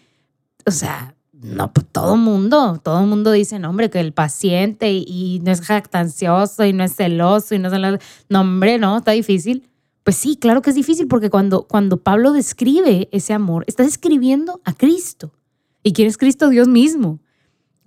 o 0.66 0.72
sea, 0.72 1.16
no, 1.42 1.72
pues, 1.72 1.86
todo 1.92 2.18
mundo, 2.18 2.80
todo 2.84 3.02
mundo 3.06 3.32
dice, 3.32 3.60
no, 3.60 3.70
hombre, 3.70 3.90
que 3.90 4.00
el 4.00 4.14
paciente 4.14 4.92
y, 4.92 5.40
no 5.44 5.52
es 5.52 5.62
jactancioso 5.62 6.66
y 6.66 6.74
no 6.74 6.84
es 6.84 6.96
celoso 6.96 7.56
y 7.56 7.60
no 7.60 7.70
es... 7.70 8.02
No, 8.28 8.42
hombre, 8.42 8.78
no, 8.78 8.98
está 8.98 9.12
difícil. 9.12 9.70
Pues 10.04 10.18
sí, 10.18 10.36
claro 10.36 10.62
que 10.62 10.72
es 10.72 10.76
difícil 10.76 11.08
porque 11.08 11.30
cuando, 11.30 11.64
cuando 11.64 11.98
Pablo 11.98 12.34
describe 12.34 13.10
ese 13.12 13.34
amor, 13.34 13.64
está 13.68 13.84
describiendo 13.84 14.62
a 14.66 14.74
Cristo. 14.74 15.34
¿Y 15.84 15.94
quién 15.94 16.08
es 16.08 16.18
Cristo? 16.18 16.50
Dios 16.50 16.68
mismo. 16.68 17.20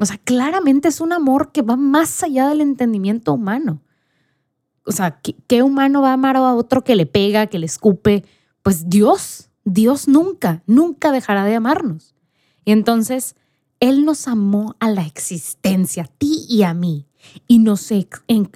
O 0.02 0.04
sea, 0.04 0.18
claramente 0.18 0.88
es 0.88 1.00
un 1.00 1.12
amor 1.12 1.52
que 1.52 1.62
va 1.62 1.76
más 1.76 2.24
allá 2.24 2.48
del 2.48 2.60
entendimiento 2.60 3.32
humano. 3.32 3.84
O 4.84 4.90
sea, 4.90 5.20
¿qué, 5.46 5.62
humano 5.62 6.02
va 6.02 6.10
a 6.10 6.14
amar 6.14 6.36
a 6.36 6.54
otro 6.54 6.82
que 6.82 6.96
le 6.96 7.06
pega, 7.06 7.46
que 7.46 7.60
le 7.60 7.66
escupe? 7.66 8.24
Pues 8.64 8.88
Dios, 8.90 9.50
Dios 9.62 10.08
nunca, 10.08 10.64
nunca 10.66 11.12
dejará 11.12 11.44
de 11.44 11.54
amarnos. 11.54 12.16
Y 12.64 12.72
entonces, 12.72 13.36
Él 13.78 14.04
nos 14.04 14.26
amó 14.26 14.74
a 14.80 14.90
la 14.90 15.06
existencia, 15.06 16.02
a 16.02 16.06
ti 16.08 16.46
y 16.48 16.64
a 16.64 16.74
mí, 16.74 17.06
y 17.46 17.60
nos 17.60 17.88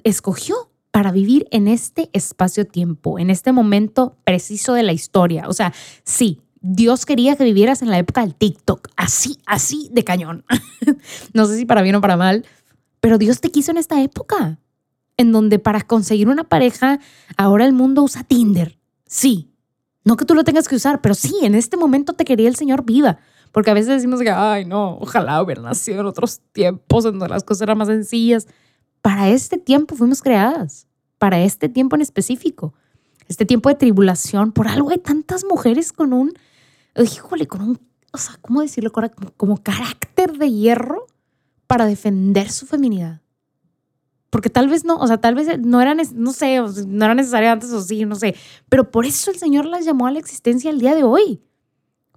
escogió 0.03 0.69
para 0.91 1.13
vivir 1.13 1.47
en 1.51 1.69
este 1.69 2.09
espacio-tiempo, 2.11 3.19
en 3.19 3.29
este 3.29 3.53
momento 3.53 4.17
preciso 4.25 4.73
de 4.73 4.83
la 4.83 4.91
historia. 4.91 5.47
O 5.47 5.53
sea, 5.53 5.73
sí, 6.03 6.41
Dios 6.69 7.05
quería 7.05 7.37
que 7.37 7.45
vivieras 7.45 7.81
en 7.81 7.89
la 7.89 7.97
época 7.97 8.21
del 8.21 8.35
TikTok, 8.35 8.89
así, 8.97 9.39
así 9.45 9.89
de 9.93 10.03
cañón. 10.03 10.43
no 11.33 11.45
sé 11.45 11.55
si 11.55 11.65
para 11.65 11.81
bien 11.81 11.95
o 11.95 12.01
para 12.01 12.17
mal, 12.17 12.45
pero 12.99 13.17
Dios 13.17 13.39
te 13.39 13.51
quiso 13.51 13.71
en 13.71 13.77
esta 13.77 14.01
época 14.01 14.59
en 15.15 15.31
donde 15.31 15.59
para 15.59 15.81
conseguir 15.81 16.27
una 16.27 16.43
pareja 16.43 16.99
ahora 17.37 17.65
el 17.65 17.71
mundo 17.71 18.03
usa 18.03 18.25
Tinder. 18.25 18.77
Sí, 19.05 19.49
no 20.03 20.17
que 20.17 20.25
tú 20.25 20.35
lo 20.35 20.43
tengas 20.43 20.67
que 20.67 20.75
usar, 20.75 21.01
pero 21.01 21.15
sí, 21.15 21.33
en 21.41 21.55
este 21.55 21.77
momento 21.77 22.13
te 22.13 22.25
quería 22.25 22.49
el 22.49 22.57
Señor 22.57 22.83
viva. 22.83 23.17
Porque 23.53 23.71
a 23.71 23.73
veces 23.73 23.87
decimos 23.87 24.19
que, 24.19 24.29
ay, 24.29 24.65
no, 24.65 24.97
ojalá 24.99 25.41
hubiera 25.41 25.61
nacido 25.61 26.01
en 26.01 26.05
otros 26.05 26.41
tiempos 26.51 27.05
en 27.05 27.11
donde 27.11 27.29
las 27.29 27.43
cosas 27.43 27.61
eran 27.61 27.77
más 27.77 27.87
sencillas. 27.87 28.45
Para 29.01 29.29
este 29.29 29.57
tiempo 29.57 29.95
fuimos 29.95 30.21
creadas, 30.21 30.85
para 31.17 31.39
este 31.39 31.69
tiempo 31.69 31.95
en 31.95 32.01
específico. 32.01 32.73
Este 33.29 33.45
tiempo 33.45 33.69
de 33.69 33.75
tribulación, 33.75 34.51
por 34.51 34.67
algo 34.67 34.89
hay 34.89 34.97
tantas 34.97 35.45
mujeres 35.45 35.93
con 35.93 36.11
un, 36.11 36.33
híjole, 37.03 37.47
con 37.47 37.61
un, 37.61 37.79
o 38.11 38.17
sea, 38.17 38.37
¿cómo 38.41 38.61
decirlo? 38.61 38.91
Como, 38.91 39.09
como 39.37 39.63
carácter 39.63 40.37
de 40.37 40.51
hierro 40.51 41.07
para 41.67 41.85
defender 41.85 42.51
su 42.51 42.65
feminidad 42.65 43.21
porque 44.29 44.49
tal 44.49 44.67
vez 44.67 44.83
no, 44.83 44.97
o 44.97 45.07
sea, 45.07 45.17
tal 45.17 45.35
vez 45.35 45.59
no 45.59 45.81
eran, 45.81 45.99
no 46.13 46.33
sé, 46.33 46.59
no 46.85 47.05
era 47.05 47.15
necesario 47.15 47.51
antes 47.51 47.71
o 47.71 47.81
sí, 47.81 48.05
no 48.05 48.15
sé, 48.15 48.35
pero 48.69 48.91
por 48.91 49.05
eso 49.05 49.31
el 49.31 49.37
Señor 49.37 49.65
las 49.65 49.85
llamó 49.85 50.07
a 50.07 50.11
la 50.11 50.19
existencia 50.19 50.69
el 50.69 50.79
día 50.79 50.95
de 50.95 51.03
hoy, 51.03 51.41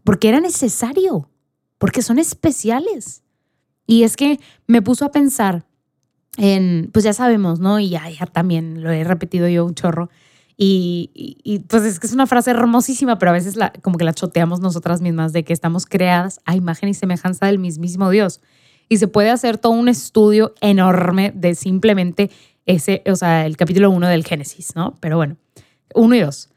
porque 0.04 0.28
era 0.28 0.40
necesario, 0.40 1.30
porque 1.78 2.02
son 2.02 2.18
especiales. 2.18 3.22
Y 3.86 4.02
es 4.02 4.16
que 4.16 4.38
me 4.66 4.82
puso 4.82 5.04
a 5.04 5.12
pensar 5.12 5.64
en, 6.36 6.90
pues 6.92 7.04
ya 7.04 7.12
sabemos, 7.12 7.60
¿no? 7.60 7.80
Y 7.80 7.90
ya, 7.90 8.08
ya 8.08 8.26
también 8.26 8.82
lo 8.82 8.90
he 8.90 9.02
repetido 9.04 9.48
yo 9.48 9.64
un 9.64 9.74
chorro. 9.74 10.10
Y, 10.62 11.64
pues 11.68 11.84
es 11.84 11.98
que 11.98 12.06
es 12.06 12.12
una 12.12 12.26
frase 12.26 12.50
hermosísima, 12.50 13.18
pero 13.18 13.30
a 13.30 13.32
veces 13.32 13.56
como 13.80 13.96
que 13.96 14.04
la 14.04 14.12
choteamos 14.12 14.60
nosotras 14.60 15.00
mismas 15.00 15.32
de 15.32 15.42
que 15.42 15.54
estamos 15.54 15.86
creadas 15.86 16.40
a 16.44 16.54
imagen 16.54 16.90
y 16.90 16.94
semejanza 16.94 17.46
del 17.46 17.58
mismísimo 17.58 18.10
Dios 18.10 18.42
y 18.86 18.98
se 18.98 19.08
puede 19.08 19.30
hacer 19.30 19.56
todo 19.56 19.72
un 19.72 19.88
estudio 19.88 20.54
enorme 20.60 21.32
de 21.34 21.54
simplemente 21.54 22.30
ese, 22.66 23.02
o 23.06 23.16
sea, 23.16 23.46
el 23.46 23.56
capítulo 23.56 23.90
1 23.90 24.08
del 24.08 24.22
Génesis, 24.22 24.76
¿no? 24.76 24.96
Pero 25.00 25.16
bueno, 25.16 25.38
uno 25.94 26.14
y 26.14 26.20
dos. 26.20 26.50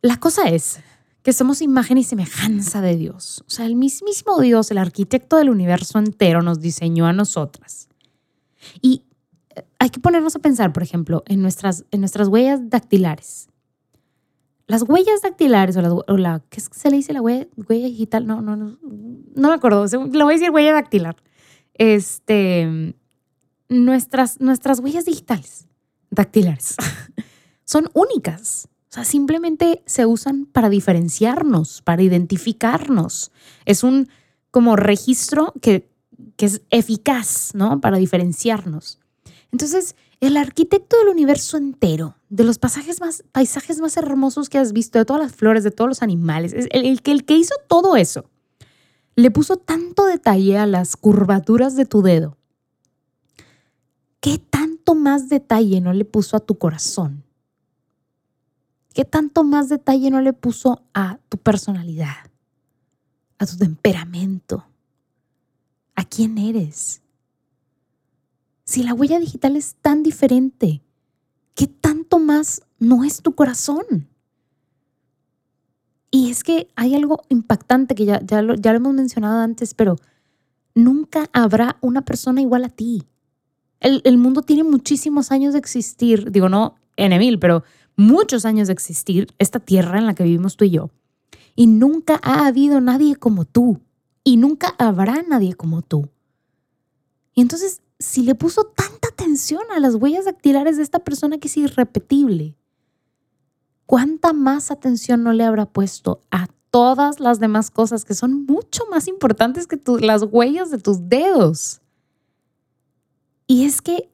La 0.00 0.16
cosa 0.16 0.48
es 0.48 0.80
que 1.22 1.34
somos 1.34 1.60
imagen 1.60 1.98
y 1.98 2.04
semejanza 2.04 2.80
de 2.80 2.96
Dios. 2.96 3.44
O 3.46 3.50
sea, 3.50 3.66
el 3.66 3.76
mismísimo 3.76 4.40
Dios, 4.40 4.70
el 4.70 4.78
arquitecto 4.78 5.36
del 5.36 5.50
universo 5.50 5.98
entero, 5.98 6.40
nos 6.40 6.62
diseñó 6.62 7.06
a 7.06 7.12
nosotras. 7.12 7.88
Y 8.80 9.02
hay 9.80 9.90
que 9.90 9.98
ponernos 9.98 10.36
a 10.36 10.40
pensar, 10.40 10.72
por 10.72 10.82
ejemplo, 10.82 11.24
en 11.26 11.40
nuestras, 11.42 11.84
en 11.90 12.00
nuestras 12.00 12.28
huellas 12.28 12.68
dactilares. 12.68 13.48
Las 14.66 14.82
huellas 14.82 15.22
dactilares 15.22 15.76
o 15.76 15.80
la, 16.16 16.36
o 16.36 16.42
¿qué 16.50 16.60
se 16.60 16.90
le 16.90 16.98
dice 16.98 17.12
la 17.12 17.22
huella, 17.22 17.48
huella 17.68 17.86
digital? 17.86 18.26
No, 18.26 18.40
no, 18.42 18.54
no, 18.54 18.78
no 18.82 19.48
me 19.48 19.54
acuerdo. 19.54 19.86
Le 19.86 20.22
voy 20.22 20.34
a 20.34 20.36
decir 20.36 20.50
huella 20.50 20.72
dactilar 20.72 21.16
este, 21.74 22.94
nuestras, 23.70 24.38
nuestras 24.38 24.80
huellas 24.80 25.06
digitales, 25.06 25.66
dactilares, 26.10 26.76
son 27.64 27.90
únicas. 27.94 28.68
O 28.90 28.92
sea, 28.92 29.04
simplemente 29.04 29.82
se 29.86 30.04
usan 30.04 30.44
para 30.44 30.68
diferenciarnos, 30.68 31.80
para 31.80 32.02
identificarnos. 32.02 33.32
Es 33.64 33.82
un 33.82 34.08
como 34.50 34.76
registro 34.76 35.54
que, 35.62 35.88
que 36.36 36.46
es 36.46 36.62
eficaz, 36.70 37.52
¿no? 37.54 37.80
Para 37.80 37.96
diferenciarnos. 37.96 39.00
Entonces, 39.52 39.96
el 40.20 40.36
arquitecto 40.36 40.98
del 40.98 41.08
universo 41.08 41.56
entero, 41.56 42.16
de 42.28 42.44
los 42.44 42.58
pasajes 42.58 43.00
más, 43.00 43.24
paisajes 43.32 43.80
más 43.80 43.96
hermosos 43.96 44.48
que 44.48 44.58
has 44.58 44.72
visto, 44.72 44.98
de 44.98 45.04
todas 45.04 45.22
las 45.22 45.34
flores, 45.34 45.64
de 45.64 45.70
todos 45.70 45.88
los 45.88 46.02
animales, 46.02 46.52
el, 46.52 46.68
el, 46.72 47.00
el 47.02 47.24
que 47.24 47.36
hizo 47.36 47.54
todo 47.68 47.96
eso, 47.96 48.26
le 49.16 49.30
puso 49.30 49.56
tanto 49.56 50.06
detalle 50.06 50.58
a 50.58 50.66
las 50.66 50.96
curvaturas 50.96 51.76
de 51.76 51.86
tu 51.86 52.02
dedo. 52.02 52.36
¿Qué 54.20 54.38
tanto 54.38 54.94
más 54.94 55.28
detalle 55.28 55.80
no 55.80 55.92
le 55.92 56.04
puso 56.04 56.36
a 56.36 56.40
tu 56.40 56.58
corazón? 56.58 57.24
¿Qué 58.94 59.04
tanto 59.04 59.44
más 59.44 59.68
detalle 59.68 60.10
no 60.10 60.20
le 60.20 60.32
puso 60.32 60.82
a 60.94 61.18
tu 61.28 61.38
personalidad, 61.38 62.30
a 63.38 63.46
tu 63.46 63.56
temperamento, 63.56 64.66
a 65.94 66.04
quién 66.04 66.38
eres? 66.38 67.00
Si 68.70 68.84
la 68.84 68.94
huella 68.94 69.18
digital 69.18 69.56
es 69.56 69.74
tan 69.82 70.04
diferente, 70.04 70.80
¿qué 71.56 71.66
tanto 71.66 72.20
más 72.20 72.62
no 72.78 73.02
es 73.02 73.20
tu 73.20 73.34
corazón? 73.34 74.08
Y 76.08 76.30
es 76.30 76.44
que 76.44 76.68
hay 76.76 76.94
algo 76.94 77.22
impactante 77.30 77.96
que 77.96 78.04
ya, 78.04 78.24
ya, 78.24 78.42
lo, 78.42 78.54
ya 78.54 78.70
lo 78.70 78.76
hemos 78.76 78.94
mencionado 78.94 79.40
antes, 79.40 79.74
pero 79.74 79.96
nunca 80.72 81.28
habrá 81.32 81.78
una 81.80 82.04
persona 82.04 82.42
igual 82.42 82.62
a 82.62 82.68
ti. 82.68 83.02
El, 83.80 84.02
el, 84.04 84.18
mundo 84.18 84.42
tiene 84.42 84.62
muchísimos 84.62 85.32
años 85.32 85.52
de 85.54 85.58
existir, 85.58 86.30
digo 86.30 86.48
no 86.48 86.76
en 86.94 87.12
Emil, 87.12 87.40
pero 87.40 87.64
muchos 87.96 88.44
años 88.44 88.68
de 88.68 88.74
existir, 88.74 89.34
esta 89.40 89.58
tierra 89.58 89.98
en 89.98 90.06
la 90.06 90.14
que 90.14 90.22
vivimos 90.22 90.56
tú 90.56 90.64
y 90.64 90.70
yo. 90.70 90.90
Y 91.56 91.66
nunca 91.66 92.20
ha 92.22 92.46
habido 92.46 92.80
nadie 92.80 93.16
como 93.16 93.46
tú. 93.46 93.80
Y 94.22 94.36
nunca 94.36 94.76
habrá 94.78 95.24
nadie 95.28 95.54
como 95.54 95.82
tú. 95.82 96.08
Y 97.34 97.40
entonces, 97.40 97.82
si 98.00 98.22
le 98.22 98.34
puso 98.34 98.64
tanta 98.64 99.08
atención 99.08 99.62
a 99.76 99.78
las 99.78 99.94
huellas 99.94 100.24
dactilares 100.24 100.78
de 100.78 100.82
esta 100.82 101.00
persona 101.00 101.38
que 101.38 101.48
es 101.48 101.56
irrepetible, 101.58 102.56
¿cuánta 103.84 104.32
más 104.32 104.70
atención 104.70 105.22
no 105.22 105.34
le 105.34 105.44
habrá 105.44 105.66
puesto 105.66 106.22
a 106.30 106.48
todas 106.70 107.20
las 107.20 107.40
demás 107.40 107.70
cosas 107.70 108.06
que 108.06 108.14
son 108.14 108.46
mucho 108.46 108.84
más 108.90 109.06
importantes 109.06 109.66
que 109.66 109.78
las 110.00 110.22
huellas 110.22 110.70
de 110.70 110.78
tus 110.78 111.08
dedos? 111.08 111.82
Y 113.46 113.66
es 113.66 113.82
que 113.82 114.10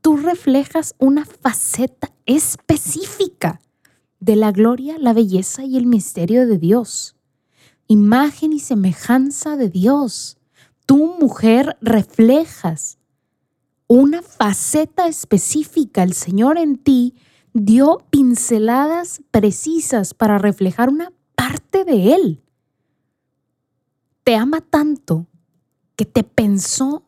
tú 0.00 0.16
reflejas 0.16 0.96
una 0.98 1.24
faceta 1.24 2.12
específica 2.26 3.60
de 4.18 4.34
la 4.34 4.50
gloria, 4.50 4.96
la 4.98 5.12
belleza 5.12 5.64
y 5.64 5.76
el 5.76 5.86
misterio 5.86 6.46
de 6.48 6.58
Dios. 6.58 7.14
Imagen 7.86 8.52
y 8.52 8.58
semejanza 8.58 9.56
de 9.56 9.68
Dios. 9.68 10.38
Tú, 10.86 11.16
mujer, 11.20 11.76
reflejas 11.80 12.98
una 13.92 14.22
faceta 14.22 15.06
específica. 15.06 16.02
El 16.02 16.14
Señor 16.14 16.56
en 16.56 16.78
ti 16.78 17.14
dio 17.52 17.98
pinceladas 18.08 19.20
precisas 19.30 20.14
para 20.14 20.38
reflejar 20.38 20.88
una 20.88 21.12
parte 21.34 21.84
de 21.84 22.14
Él. 22.14 22.42
Te 24.24 24.34
ama 24.34 24.62
tanto 24.62 25.26
que 25.94 26.06
te 26.06 26.24
pensó, 26.24 27.02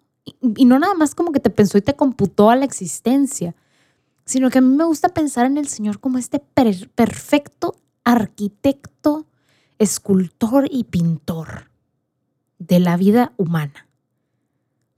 y 0.57 0.67
no 0.67 0.79
nada 0.79 0.93
más 0.93 1.15
como 1.15 1.33
que 1.33 1.41
te 1.41 1.49
pensó 1.49 1.79
y 1.79 1.83
te 1.83 1.97
computó 1.97 2.51
a 2.51 2.57
la 2.57 2.67
existencia, 2.67 3.55
sino 4.27 4.51
que 4.51 4.59
a 4.59 4.61
mí 4.61 4.77
me 4.77 4.85
gusta 4.85 5.09
pensar 5.09 5.47
en 5.47 5.57
el 5.57 5.69
Señor 5.69 6.01
como 6.01 6.19
este 6.19 6.39
per 6.39 6.91
perfecto 6.91 7.77
arquitecto, 8.05 9.25
escultor 9.79 10.69
y 10.71 10.85
pintor 10.85 11.71
de 12.59 12.79
la 12.79 12.99
vida 12.99 13.33
humana. 13.39 13.89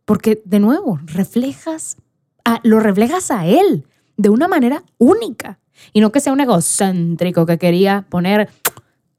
Porque 0.07 0.41
de 0.45 0.61
nuevo, 0.61 0.99
reflejas, 1.05 1.99
a, 2.45 2.61
lo 2.63 2.81
reflejas 2.81 3.31
a 3.31 3.47
Él 3.47 3.87
de 4.17 4.31
una 4.31 4.49
manera 4.49 4.83
única. 4.97 5.59
Y 5.93 6.01
no 6.01 6.11
que 6.11 6.21
sea 6.21 6.33
un 6.33 6.41
egocéntrico 6.41 7.45
que 7.45 7.59
quería 7.59 8.07
poner 8.09 8.49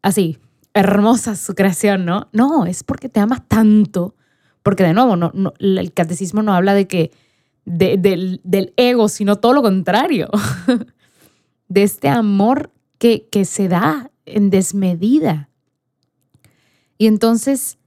así, 0.02 0.40
hermosa 0.74 1.36
su 1.36 1.54
creación, 1.54 2.06
¿no? 2.06 2.30
No, 2.32 2.66
es 2.66 2.84
porque 2.84 3.10
te 3.10 3.20
ama 3.20 3.46
tanto. 3.48 4.16
Porque 4.64 4.84
de 4.84 4.94
nuevo, 4.94 5.16
no, 5.16 5.32
el 5.60 5.94
catecismo 5.94 6.42
no 6.42 6.54
habla 6.54 6.74
de 6.74 6.88
que 6.88 7.12
del, 7.66 8.42
ego, 8.78 9.10
sino 9.10 9.36
todo 9.36 9.54
lo 9.54 9.62
contrario. 9.62 10.30
de 11.68 11.84
este 11.84 12.10
amor 12.10 12.72
que 12.98 13.46
se 13.46 13.68
da 13.68 14.10
en 14.26 14.50
desmedida. 14.50 15.50
Y 16.98 17.08
entonces, 17.08 17.78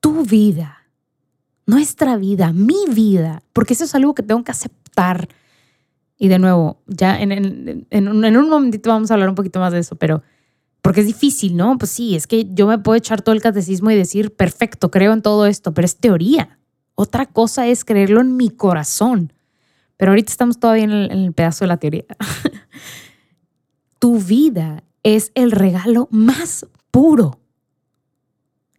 tu 0.00 0.24
vida, 0.24 0.81
nuestra 1.66 2.16
vida, 2.16 2.52
mi 2.52 2.84
vida, 2.88 3.42
porque 3.52 3.74
eso 3.74 3.84
es 3.84 3.94
algo 3.94 4.14
que 4.14 4.22
tengo 4.22 4.42
que 4.44 4.52
aceptar 4.52 5.28
y 6.22 6.28
de 6.28 6.38
nuevo, 6.38 6.80
ya 6.86 7.20
en, 7.20 7.32
un, 7.32 8.24
en, 8.24 8.36
un, 8.36 8.48
momentito 8.48 8.90
vamos 8.90 9.10
a 9.10 9.14
hablar 9.14 9.28
un 9.28 9.34
poquito 9.34 9.58
más 9.58 9.72
de 9.72 9.80
eso, 9.80 9.96
pero 9.96 10.22
porque 10.80 11.00
es 11.00 11.06
difícil, 11.08 11.56
¿no? 11.56 11.76
Pues 11.78 11.90
sí, 11.90 12.14
es 12.14 12.28
que 12.28 12.46
yo 12.48 12.68
me 12.68 12.78
puedo 12.78 12.96
echar 12.96 13.22
todo 13.22 13.34
el 13.34 13.42
catecismo 13.42 13.90
y 13.90 13.96
decir, 13.96 14.32
perfecto, 14.32 14.92
creo 14.92 15.14
en 15.14 15.22
todo 15.22 15.46
esto, 15.46 15.74
pero 15.74 15.84
es 15.84 15.96
teoría. 15.96 16.60
Otra 16.94 17.26
cosa 17.26 17.66
es 17.66 17.84
creerlo 17.84 18.20
en 18.20 18.36
mi 18.36 18.50
corazón. 18.50 19.32
Pero 19.96 20.12
ahorita 20.12 20.30
estamos 20.30 20.60
todavía 20.60 20.84
en 20.84 20.92
el 20.92 21.32
pedazo 21.32 21.64
de 21.64 21.68
la 21.68 21.78
teoría. 21.78 22.04
tu 23.98 24.20
vida 24.20 24.84
es 25.02 25.32
el 25.34 25.50
regalo 25.50 26.06
más 26.12 26.66
puro 26.92 27.40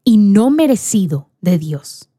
y 0.06 0.16
no 0.16 0.50
merecido 0.50 1.30
de 1.42 1.58
Dios 1.58 2.10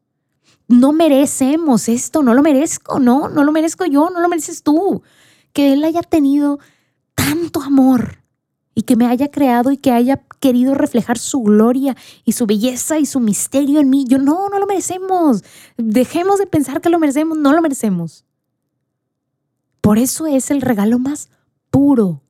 no 0.68 0.92
merecemos 0.92 1.88
esto, 1.88 2.22
no 2.22 2.34
lo 2.34 2.42
merezco, 2.42 2.98
no, 2.98 3.28
no 3.28 3.44
lo 3.44 3.52
merezco 3.52 3.84
yo, 3.84 4.10
no 4.10 4.20
lo 4.20 4.28
mereces 4.28 4.62
tú. 4.62 5.02
Que 5.52 5.72
Él 5.72 5.84
haya 5.84 6.02
tenido 6.02 6.58
tanto 7.14 7.60
amor 7.60 8.18
y 8.74 8.82
que 8.82 8.96
me 8.96 9.06
haya 9.06 9.30
creado 9.30 9.70
y 9.70 9.76
que 9.76 9.92
haya 9.92 10.22
querido 10.40 10.74
reflejar 10.74 11.18
su 11.18 11.40
gloria 11.40 11.96
y 12.24 12.32
su 12.32 12.46
belleza 12.46 12.98
y 12.98 13.06
su 13.06 13.20
misterio 13.20 13.80
en 13.80 13.90
mí. 13.90 14.04
Yo 14.08 14.18
no, 14.18 14.48
no 14.48 14.58
lo 14.58 14.66
merecemos. 14.66 15.44
Dejemos 15.76 16.38
de 16.38 16.46
pensar 16.46 16.80
que 16.80 16.88
lo 16.88 16.98
merecemos, 16.98 17.38
no 17.38 17.52
lo 17.52 17.62
merecemos. 17.62 18.24
Por 19.80 19.98
eso 19.98 20.26
es 20.26 20.50
el 20.50 20.62
regalo 20.62 20.98
más 20.98 21.28
puro, 21.70 22.22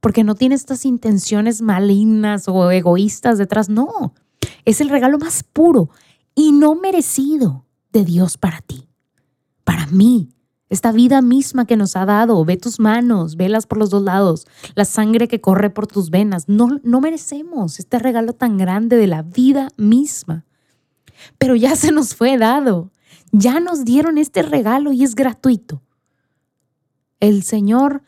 porque 0.00 0.24
no 0.24 0.34
tiene 0.34 0.54
estas 0.54 0.86
intenciones 0.86 1.60
malignas 1.60 2.48
o 2.48 2.70
egoístas 2.70 3.38
detrás, 3.38 3.68
no. 3.68 4.14
Es 4.64 4.80
el 4.80 4.88
regalo 4.88 5.18
más 5.18 5.42
puro 5.44 5.90
y 6.34 6.52
no 6.52 6.74
merecido 6.74 7.66
de 7.92 8.04
Dios 8.04 8.36
para 8.38 8.60
ti, 8.60 8.88
para 9.64 9.86
mí. 9.86 10.30
Esta 10.68 10.90
vida 10.90 11.20
misma 11.20 11.66
que 11.66 11.76
nos 11.76 11.96
ha 11.96 12.06
dado, 12.06 12.42
ve 12.46 12.56
tus 12.56 12.80
manos, 12.80 13.36
velas 13.36 13.66
por 13.66 13.76
los 13.76 13.90
dos 13.90 14.02
lados, 14.02 14.46
la 14.74 14.86
sangre 14.86 15.28
que 15.28 15.42
corre 15.42 15.68
por 15.68 15.86
tus 15.86 16.08
venas. 16.08 16.48
No, 16.48 16.80
no 16.82 17.02
merecemos 17.02 17.78
este 17.78 17.98
regalo 17.98 18.32
tan 18.32 18.56
grande 18.56 18.96
de 18.96 19.06
la 19.06 19.20
vida 19.20 19.68
misma. 19.76 20.46
Pero 21.36 21.56
ya 21.56 21.76
se 21.76 21.92
nos 21.92 22.14
fue 22.14 22.38
dado. 22.38 22.90
Ya 23.32 23.60
nos 23.60 23.84
dieron 23.84 24.16
este 24.16 24.42
regalo 24.42 24.92
y 24.92 25.04
es 25.04 25.14
gratuito. 25.14 25.82
El 27.20 27.42
Señor 27.42 28.02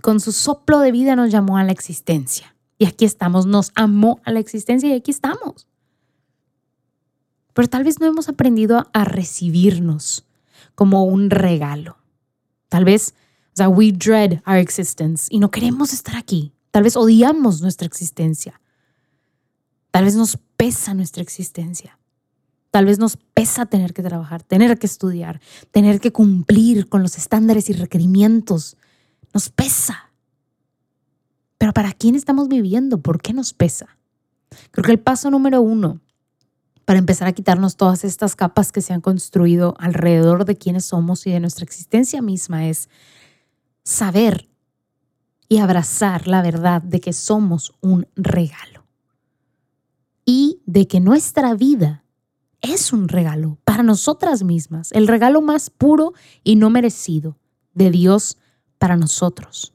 con 0.00 0.20
su 0.20 0.32
soplo 0.32 0.80
de 0.80 0.90
vida 0.90 1.16
nos 1.16 1.30
llamó 1.30 1.58
a 1.58 1.64
la 1.64 1.72
existencia. 1.72 2.56
Y 2.78 2.86
aquí 2.86 3.04
estamos, 3.04 3.44
nos 3.44 3.72
amó 3.74 4.20
a 4.24 4.32
la 4.32 4.40
existencia 4.40 4.88
y 4.88 4.94
aquí 4.94 5.10
estamos 5.10 5.68
pero 7.54 7.68
tal 7.68 7.84
vez 7.84 8.00
no 8.00 8.06
hemos 8.06 8.28
aprendido 8.28 8.88
a 8.92 9.04
recibirnos 9.04 10.26
como 10.74 11.04
un 11.04 11.30
regalo. 11.30 11.96
Tal 12.68 12.84
vez, 12.84 13.14
we 13.58 13.92
dread 13.92 14.42
our 14.46 14.56
existence 14.56 15.28
y 15.30 15.38
no 15.38 15.50
queremos 15.50 15.92
estar 15.92 16.16
aquí. 16.16 16.52
Tal 16.72 16.82
vez 16.82 16.96
odiamos 16.96 17.62
nuestra 17.62 17.86
existencia. 17.86 18.60
Tal 19.92 20.04
vez 20.04 20.16
nos 20.16 20.36
pesa 20.56 20.92
nuestra 20.92 21.22
existencia. 21.22 21.98
Tal 22.72 22.86
vez 22.86 22.98
nos 22.98 23.16
pesa 23.16 23.66
tener 23.66 23.94
que 23.94 24.02
trabajar, 24.02 24.42
tener 24.42 24.76
que 24.76 24.86
estudiar, 24.86 25.40
tener 25.70 26.00
que 26.00 26.10
cumplir 26.10 26.88
con 26.88 27.02
los 27.02 27.16
estándares 27.16 27.70
y 27.70 27.74
requerimientos. 27.74 28.76
Nos 29.32 29.48
pesa. 29.50 30.10
Pero 31.56 31.72
¿para 31.72 31.92
quién 31.92 32.16
estamos 32.16 32.48
viviendo? 32.48 32.98
¿Por 32.98 33.22
qué 33.22 33.32
nos 33.32 33.54
pesa? 33.54 33.96
Creo 34.72 34.84
que 34.84 34.90
el 34.90 34.98
paso 34.98 35.30
número 35.30 35.60
uno 35.60 36.00
para 36.84 36.98
empezar 36.98 37.28
a 37.28 37.32
quitarnos 37.32 37.76
todas 37.76 38.04
estas 38.04 38.36
capas 38.36 38.72
que 38.72 38.80
se 38.80 38.92
han 38.92 39.00
construido 39.00 39.74
alrededor 39.78 40.44
de 40.44 40.56
quiénes 40.56 40.84
somos 40.84 41.26
y 41.26 41.32
de 41.32 41.40
nuestra 41.40 41.64
existencia 41.64 42.20
misma 42.22 42.66
es 42.66 42.88
saber 43.82 44.48
y 45.48 45.58
abrazar 45.58 46.26
la 46.26 46.42
verdad 46.42 46.82
de 46.82 47.00
que 47.00 47.12
somos 47.12 47.72
un 47.80 48.06
regalo 48.16 48.84
y 50.24 50.60
de 50.66 50.86
que 50.88 51.00
nuestra 51.00 51.54
vida 51.54 52.04
es 52.60 52.92
un 52.92 53.08
regalo 53.08 53.58
para 53.64 53.82
nosotras 53.82 54.42
mismas, 54.42 54.90
el 54.92 55.06
regalo 55.06 55.42
más 55.42 55.70
puro 55.70 56.14
y 56.42 56.56
no 56.56 56.70
merecido 56.70 57.36
de 57.74 57.90
Dios 57.90 58.38
para 58.78 58.96
nosotros. 58.96 59.74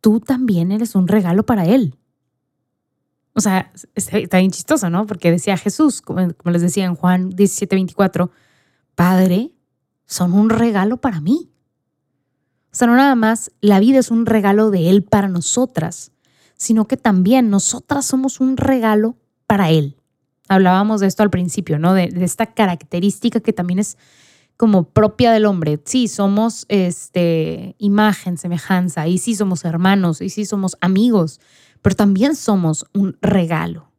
Tú 0.00 0.20
también 0.20 0.72
eres 0.72 0.94
un 0.94 1.08
regalo 1.08 1.44
para 1.44 1.64
Él. 1.66 1.96
O 3.38 3.40
sea, 3.40 3.70
está 3.94 4.38
bien 4.38 4.50
chistoso, 4.50 4.90
¿no? 4.90 5.06
Porque 5.06 5.30
decía 5.30 5.56
Jesús, 5.56 6.02
como, 6.02 6.18
les 6.46 6.60
decía 6.60 6.86
en 6.86 6.96
Juan 6.96 7.30
17, 7.30 7.76
24, 7.76 8.32
Padre, 8.96 9.52
son 10.06 10.32
un 10.32 10.50
regalo 10.50 10.96
para 10.96 11.20
mí. 11.20 11.48
O 12.72 12.74
sea, 12.74 12.88
no 12.88 12.96
nada 12.96 13.14
más 13.14 13.52
la 13.60 13.78
vida 13.78 14.00
es 14.00 14.10
un 14.10 14.26
regalo 14.26 14.72
de 14.72 14.90
Él 14.90 15.04
para 15.04 15.28
nosotras, 15.28 16.10
sino 16.56 16.88
que 16.88 16.96
también 16.96 17.48
nosotras 17.48 18.06
somos 18.06 18.40
un 18.40 18.56
regalo 18.56 19.14
para 19.46 19.70
Él. 19.70 20.00
Hablábamos 20.48 21.00
de 21.00 21.06
esto 21.06 21.22
al 21.22 21.30
principio, 21.30 21.78
¿no? 21.78 21.94
De, 21.94 22.08
de 22.08 22.24
esta 22.24 22.46
característica 22.46 23.38
que 23.38 23.52
también 23.52 23.78
es 23.78 23.96
como 24.56 24.82
propia 24.82 25.30
del 25.30 25.46
hombre. 25.46 25.80
Sí, 25.84 26.08
somos 26.08 26.66
este, 26.68 27.76
imagen, 27.78 28.36
semejanza, 28.36 29.06
y 29.06 29.18
sí 29.18 29.36
somos 29.36 29.64
hermanos, 29.64 30.20
y 30.20 30.28
sí 30.28 30.44
somos 30.44 30.76
amigos, 30.80 31.38
pero 31.82 31.96
también 31.96 32.36
somos 32.36 32.86
un 32.92 33.16
regalo. 33.20 33.90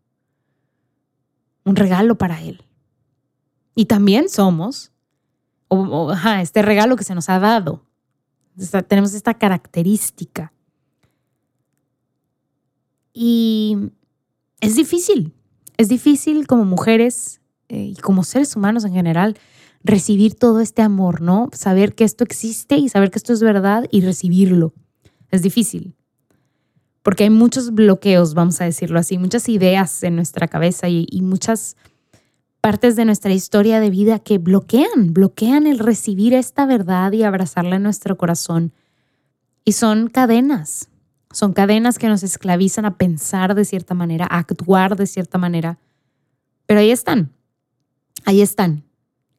Un 1.63 1.75
regalo 1.75 2.17
para 2.17 2.41
Él. 2.41 2.63
Y 3.75 3.85
también 3.85 4.29
somos 4.29 4.91
este 6.41 6.61
regalo 6.61 6.95
que 6.95 7.03
se 7.03 7.15
nos 7.15 7.29
ha 7.29 7.39
dado. 7.39 7.85
tenemos 8.87 9.13
esta 9.13 9.35
característica. 9.35 10.51
Y 13.13 13.77
es 14.61 14.75
difícil, 14.75 15.33
es 15.77 15.89
difícil 15.89 16.47
como 16.47 16.65
mujeres 16.65 17.41
eh, 17.69 17.93
y 17.93 17.95
como 17.95 18.23
seres 18.23 18.55
humanos 18.55 18.85
en 18.85 18.93
general 18.93 19.37
recibir 19.83 20.35
todo 20.35 20.59
este 20.59 20.81
amor, 20.81 21.21
¿no? 21.21 21.49
Saber 21.53 21.95
que 21.95 22.03
esto 22.03 22.23
existe 22.23 22.77
y 22.77 22.89
saber 22.89 23.11
que 23.11 23.17
esto 23.17 23.33
es 23.33 23.41
verdad 23.41 23.85
y 23.91 24.01
recibirlo. 24.01 24.73
Es 25.31 25.41
difícil. 25.41 25.95
Porque 27.01 27.23
hay 27.23 27.29
muchos 27.29 27.73
bloqueos, 27.73 28.33
vamos 28.33 28.59
a 28.61 28.65
decirlo 28.65 28.99
así, 28.99 29.17
muchas 29.17 29.47
ideas 29.49 30.03
en 30.03 30.15
nuestra 30.15 30.47
cabeza 30.47 30.89
y, 30.89 31.07
y 31.09 31.21
muchas 31.21 31.77
partes 32.61 32.95
de 32.95 33.05
nuestra 33.05 33.31
historia 33.31 33.79
de 33.79 33.89
vida 33.89 34.19
que 34.19 34.37
bloquean, 34.37 35.13
bloquean 35.13 35.65
el 35.65 35.79
recibir 35.79 36.33
esta 36.33 36.65
verdad 36.65 37.11
y 37.13 37.23
abrazarla 37.23 37.77
en 37.77 37.83
nuestro 37.83 38.17
corazón. 38.17 38.73
Y 39.63 39.73
son 39.73 40.09
cadenas, 40.09 40.89
son 41.31 41.53
cadenas 41.53 41.99
que 41.99 42.07
nos 42.07 42.23
esclavizan 42.23 42.85
a 42.85 42.97
pensar 42.97 43.55
de 43.55 43.65
cierta 43.65 43.93
manera, 43.93 44.27
a 44.29 44.39
actuar 44.39 44.95
de 44.95 45.07
cierta 45.07 45.37
manera. 45.37 45.77
Pero 46.65 46.81
ahí 46.81 46.91
están, 46.91 47.31
ahí 48.25 48.41
están. 48.41 48.83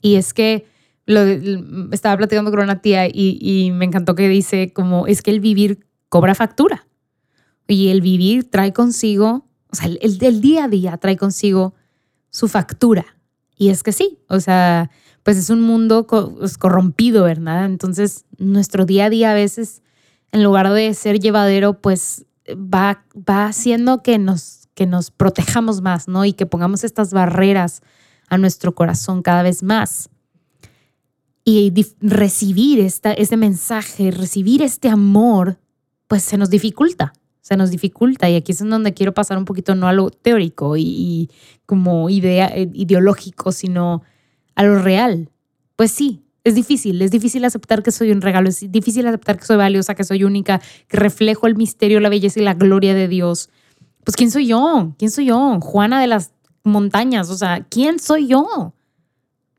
Y 0.00 0.14
es 0.14 0.32
que 0.32 0.66
lo, 1.06 1.22
estaba 1.92 2.16
platicando 2.16 2.50
con 2.50 2.60
una 2.60 2.80
tía 2.80 3.06
y, 3.06 3.70
me 3.72 3.84
encantó 3.84 4.14
que 4.14 4.28
dice 4.28 4.72
como 4.72 5.06
es 5.06 5.22
que 5.22 5.30
el 5.30 5.40
vivir 5.40 5.86
cobra 6.08 6.34
factura. 6.34 6.86
Y 7.66 7.88
el 7.88 8.00
vivir 8.00 8.50
trae 8.50 8.72
consigo, 8.72 9.46
o 9.70 9.76
sea, 9.76 9.88
el, 10.00 10.40
día 10.40 10.64
a 10.64 10.68
día 10.68 10.96
trae 10.96 11.16
consigo 11.16 11.74
su 12.30 12.48
factura. 12.48 13.06
Y 13.56 13.68
es 13.68 13.82
que 13.82 13.92
sí, 13.92 14.18
o 14.28 14.40
sea, 14.40 14.90
pues 15.22 15.36
es 15.36 15.50
un 15.50 15.60
mundo 15.60 16.06
pues, 16.06 16.58
corrompido, 16.58 17.24
¿verdad? 17.24 17.66
Entonces, 17.66 18.24
nuestro 18.38 18.86
día 18.86 19.06
a 19.06 19.10
día 19.10 19.30
a 19.30 19.34
veces, 19.34 19.82
en 20.32 20.42
lugar 20.42 20.70
de 20.72 20.92
ser 20.94 21.20
llevadero, 21.20 21.80
pues 21.80 22.26
va, 22.48 23.04
va 23.16 23.46
haciendo 23.46 24.02
que 24.02 24.18
nos, 24.18 24.68
que 24.74 24.86
nos 24.86 25.10
protejamos 25.10 25.82
más, 25.82 26.08
¿no? 26.08 26.24
Y 26.24 26.32
que 26.32 26.46
pongamos 26.46 26.84
estas 26.84 27.12
barreras 27.12 27.82
a 28.28 28.38
nuestro 28.38 28.74
corazón 28.74 29.22
cada 29.22 29.42
vez 29.42 29.62
más. 29.62 30.08
Y 31.44 31.72
recibir 32.00 32.80
esta, 32.80 33.12
este 33.12 33.36
mensaje, 33.36 34.10
recibir 34.10 34.62
este 34.62 34.88
amor, 34.88 35.58
pues 36.06 36.22
se 36.22 36.38
nos 36.38 36.48
dificulta, 36.48 37.12
se 37.40 37.56
nos 37.56 37.70
dificulta. 37.70 38.28
Y 38.28 38.36
aquí 38.36 38.52
es 38.52 38.60
en 38.60 38.70
donde 38.70 38.94
quiero 38.94 39.14
pasar 39.14 39.38
un 39.38 39.44
poquito 39.44 39.74
no 39.74 39.88
a 39.88 39.92
lo 39.92 40.10
teórico 40.10 40.76
y, 40.76 41.30
como 41.66 42.10
idea 42.10 42.46
eh, 42.46 42.70
ideológico, 42.74 43.52
sino 43.52 44.02
a 44.54 44.64
lo 44.64 44.78
real. 44.78 45.30
Pues 45.76 45.90
sí, 45.90 46.22
es 46.44 46.54
difícil, 46.54 47.00
es 47.02 47.10
difícil 47.10 47.44
aceptar 47.44 47.82
que 47.82 47.90
soy 47.90 48.12
un 48.12 48.20
regalo, 48.20 48.48
es 48.48 48.70
difícil 48.70 49.06
aceptar 49.06 49.38
que 49.38 49.44
soy 49.44 49.56
valiosa, 49.56 49.94
que 49.94 50.04
soy 50.04 50.24
única, 50.24 50.60
que 50.88 50.96
reflejo 50.96 51.46
el 51.46 51.56
misterio, 51.56 52.00
la 52.00 52.08
belleza 52.08 52.40
y 52.40 52.44
la 52.44 52.54
gloria 52.54 52.94
de 52.94 53.08
Dios. 53.08 53.50
Pues 54.04 54.16
¿quién 54.16 54.30
soy 54.30 54.46
yo? 54.46 54.94
¿Quién 54.98 55.10
soy 55.10 55.26
yo? 55.26 55.60
Juana 55.60 56.00
de 56.00 56.06
las 56.06 56.32
montañas. 56.64 57.30
O 57.30 57.36
sea, 57.36 57.66
¿quién 57.68 57.98
soy 57.98 58.26
yo? 58.26 58.74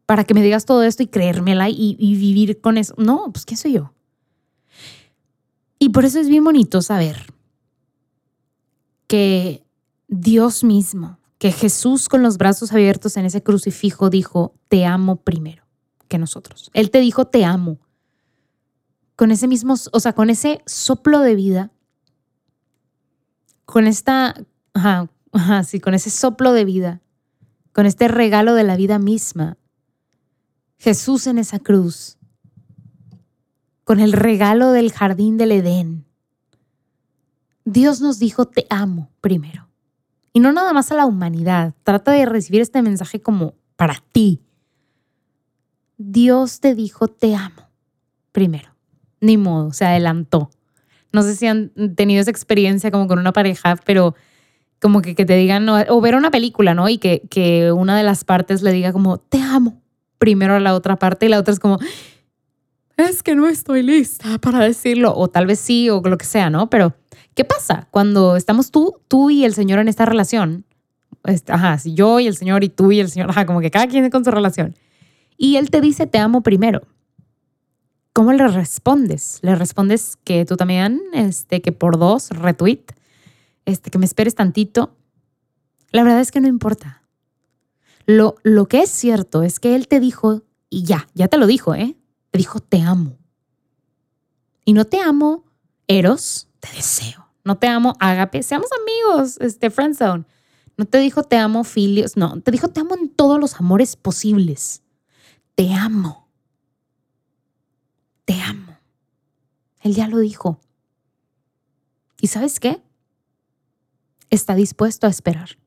Para 0.05 0.23
que 0.23 0.33
me 0.33 0.41
digas 0.41 0.65
todo 0.65 0.83
esto 0.83 1.03
y 1.03 1.07
creérmela 1.07 1.69
y, 1.69 1.95
y 1.97 2.15
vivir 2.15 2.59
con 2.59 2.77
eso. 2.77 2.93
No, 2.97 3.31
pues 3.31 3.45
¿quién 3.45 3.57
soy 3.57 3.73
yo? 3.73 3.93
Y 5.79 5.89
por 5.89 6.05
eso 6.05 6.19
es 6.19 6.27
bien 6.27 6.43
bonito 6.43 6.81
saber 6.81 7.30
que 9.11 9.65
Dios 10.07 10.63
mismo, 10.63 11.19
que 11.37 11.51
Jesús 11.51 12.07
con 12.07 12.23
los 12.23 12.37
brazos 12.37 12.71
abiertos 12.71 13.17
en 13.17 13.25
ese 13.25 13.43
crucifijo 13.43 14.09
dijo, 14.09 14.53
te 14.69 14.85
amo 14.85 15.17
primero 15.17 15.65
que 16.07 16.17
nosotros. 16.17 16.71
Él 16.73 16.91
te 16.91 17.01
dijo, 17.01 17.25
te 17.25 17.43
amo. 17.43 17.77
Con 19.17 19.31
ese 19.31 19.49
mismo, 19.49 19.75
o 19.91 19.99
sea, 19.99 20.13
con 20.13 20.29
ese 20.29 20.61
soplo 20.65 21.19
de 21.19 21.35
vida, 21.35 21.71
con 23.65 23.85
esta, 23.85 24.33
ajá, 24.73 25.09
Ajá, 25.33 25.63
sí, 25.65 25.81
con 25.81 25.93
ese 25.93 26.09
soplo 26.09 26.53
de 26.53 26.63
vida, 26.63 27.01
con 27.73 27.85
este 27.85 28.07
regalo 28.07 28.53
de 28.53 28.63
la 28.63 28.77
vida 28.77 28.97
misma. 28.97 29.57
Jesús 30.77 31.27
en 31.27 31.37
esa 31.37 31.59
cruz, 31.59 32.17
con 33.83 33.99
el 33.99 34.13
regalo 34.13 34.71
del 34.71 34.93
jardín 34.93 35.35
del 35.37 35.51
Edén. 35.51 36.05
Dios 37.65 38.01
nos 38.01 38.19
dijo, 38.19 38.45
te 38.45 38.65
amo 38.69 39.09
primero. 39.21 39.67
Y 40.33 40.39
no 40.39 40.51
nada 40.51 40.73
más 40.73 40.91
a 40.91 40.95
la 40.95 41.05
humanidad. 41.05 41.73
Trata 41.83 42.11
de 42.11 42.25
recibir 42.25 42.61
este 42.61 42.81
mensaje 42.81 43.21
como 43.21 43.55
para 43.75 44.03
ti. 44.11 44.41
Dios 45.97 46.59
te 46.59 46.73
dijo, 46.73 47.07
te 47.07 47.35
amo 47.35 47.69
primero. 48.31 48.69
Ni 49.19 49.37
modo, 49.37 49.73
se 49.73 49.85
adelantó. 49.85 50.49
No 51.11 51.23
sé 51.23 51.35
si 51.35 51.47
han 51.47 51.71
tenido 51.95 52.21
esa 52.21 52.31
experiencia 52.31 52.89
como 52.91 53.07
con 53.07 53.19
una 53.19 53.33
pareja, 53.33 53.75
pero 53.85 54.15
como 54.81 55.01
que, 55.01 55.13
que 55.13 55.25
te 55.25 55.35
digan, 55.35 55.67
o 55.69 56.01
ver 56.01 56.15
una 56.15 56.31
película, 56.31 56.73
¿no? 56.73 56.89
Y 56.89 56.97
que, 56.97 57.21
que 57.29 57.71
una 57.71 57.95
de 57.95 58.03
las 58.03 58.23
partes 58.23 58.63
le 58.63 58.71
diga 58.71 58.93
como, 58.93 59.17
te 59.17 59.39
amo, 59.39 59.81
primero 60.17 60.55
a 60.55 60.59
la 60.59 60.73
otra 60.73 60.95
parte 60.95 61.25
y 61.25 61.29
la 61.29 61.39
otra 61.39 61.53
es 61.53 61.59
como, 61.59 61.77
es 63.03 63.23
que 63.23 63.35
no 63.35 63.47
estoy 63.47 63.83
lista 63.83 64.37
para 64.39 64.59
decirlo, 64.59 65.13
o 65.15 65.29
tal 65.29 65.45
vez 65.45 65.59
sí, 65.59 65.89
o 65.89 66.01
lo 66.01 66.17
que 66.17 66.25
sea, 66.25 66.49
¿no? 66.49 66.69
Pero, 66.69 66.95
¿qué 67.35 67.45
pasa 67.45 67.87
cuando 67.91 68.35
estamos 68.35 68.71
tú, 68.71 69.01
tú 69.07 69.29
y 69.29 69.45
el 69.45 69.53
Señor 69.53 69.79
en 69.79 69.87
esta 69.87 70.05
relación? 70.05 70.65
Ajá, 71.47 71.77
yo 71.85 72.19
y 72.19 72.27
el 72.27 72.35
Señor 72.35 72.63
y 72.63 72.69
tú 72.69 72.91
y 72.91 72.99
el 72.99 73.09
Señor, 73.09 73.29
ajá, 73.29 73.45
como 73.45 73.61
que 73.61 73.71
cada 73.71 73.87
quien 73.87 74.09
con 74.09 74.25
su 74.25 74.31
relación. 74.31 74.75
Y 75.37 75.57
Él 75.57 75.69
te 75.69 75.81
dice, 75.81 76.07
te 76.07 76.17
amo 76.17 76.41
primero. 76.41 76.81
¿Cómo 78.13 78.33
le 78.33 78.47
respondes? 78.47 79.39
¿Le 79.41 79.55
respondes 79.55 80.17
que 80.23 80.45
tú 80.45 80.57
también, 80.57 81.01
este, 81.13 81.61
que 81.61 81.71
por 81.71 81.97
dos, 81.97 82.29
retweet? 82.29 82.83
este, 83.65 83.89
que 83.89 83.97
me 83.97 84.05
esperes 84.05 84.35
tantito. 84.35 84.95
La 85.91 86.03
verdad 86.03 86.21
es 86.21 86.31
que 86.31 86.41
no 86.41 86.47
importa. 86.47 87.03
Lo, 88.05 88.35
lo 88.43 88.67
que 88.67 88.81
es 88.81 88.89
cierto 88.89 89.43
es 89.43 89.59
que 89.59 89.75
él 89.75 89.87
te 89.87 89.99
dijo, 89.99 90.43
y 90.69 90.83
ya, 90.83 91.07
ya 91.13 91.27
te 91.27 91.37
lo 91.37 91.47
dijo, 91.47 91.75
¿eh? 91.75 91.95
Te 92.31 92.37
dijo, 92.37 92.59
te 92.59 92.81
amo. 92.81 93.17
Y 94.65 94.73
no 94.73 94.85
te 94.85 94.99
amo, 94.99 95.45
Eros, 95.87 96.47
te 96.59 96.71
deseo. 96.71 97.27
No 97.43 97.57
te 97.57 97.67
amo, 97.67 97.95
Agape, 97.99 98.43
seamos 98.43 98.69
amigos, 98.81 99.37
este, 99.39 99.69
friendzone. 99.69 100.25
No 100.77 100.85
te 100.85 100.99
dijo 100.99 101.23
te 101.23 101.37
amo, 101.37 101.63
Filios, 101.63 102.17
no, 102.17 102.41
te 102.41 102.51
dijo 102.51 102.69
te 102.69 102.79
amo 102.79 102.95
en 102.95 103.09
todos 103.09 103.39
los 103.39 103.55
amores 103.55 103.95
posibles. 103.95 104.81
Te 105.55 105.73
amo. 105.73 106.27
Te 108.25 108.39
amo. 108.41 108.77
Él 109.81 109.93
ya 109.93 110.07
lo 110.07 110.19
dijo. 110.19 110.59
¿Y 112.19 112.27
sabes 112.27 112.59
qué? 112.59 112.81
está 114.31 114.55
dispuesto 114.55 115.05
a 115.05 115.09
esperar. 115.11 115.59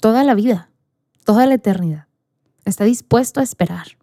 Toda 0.00 0.24
la 0.24 0.34
vida, 0.34 0.70
toda 1.24 1.46
la 1.46 1.54
eternidad. 1.54 2.06
Está 2.64 2.84
dispuesto 2.84 3.40
a 3.40 3.42
esperar 3.42 3.98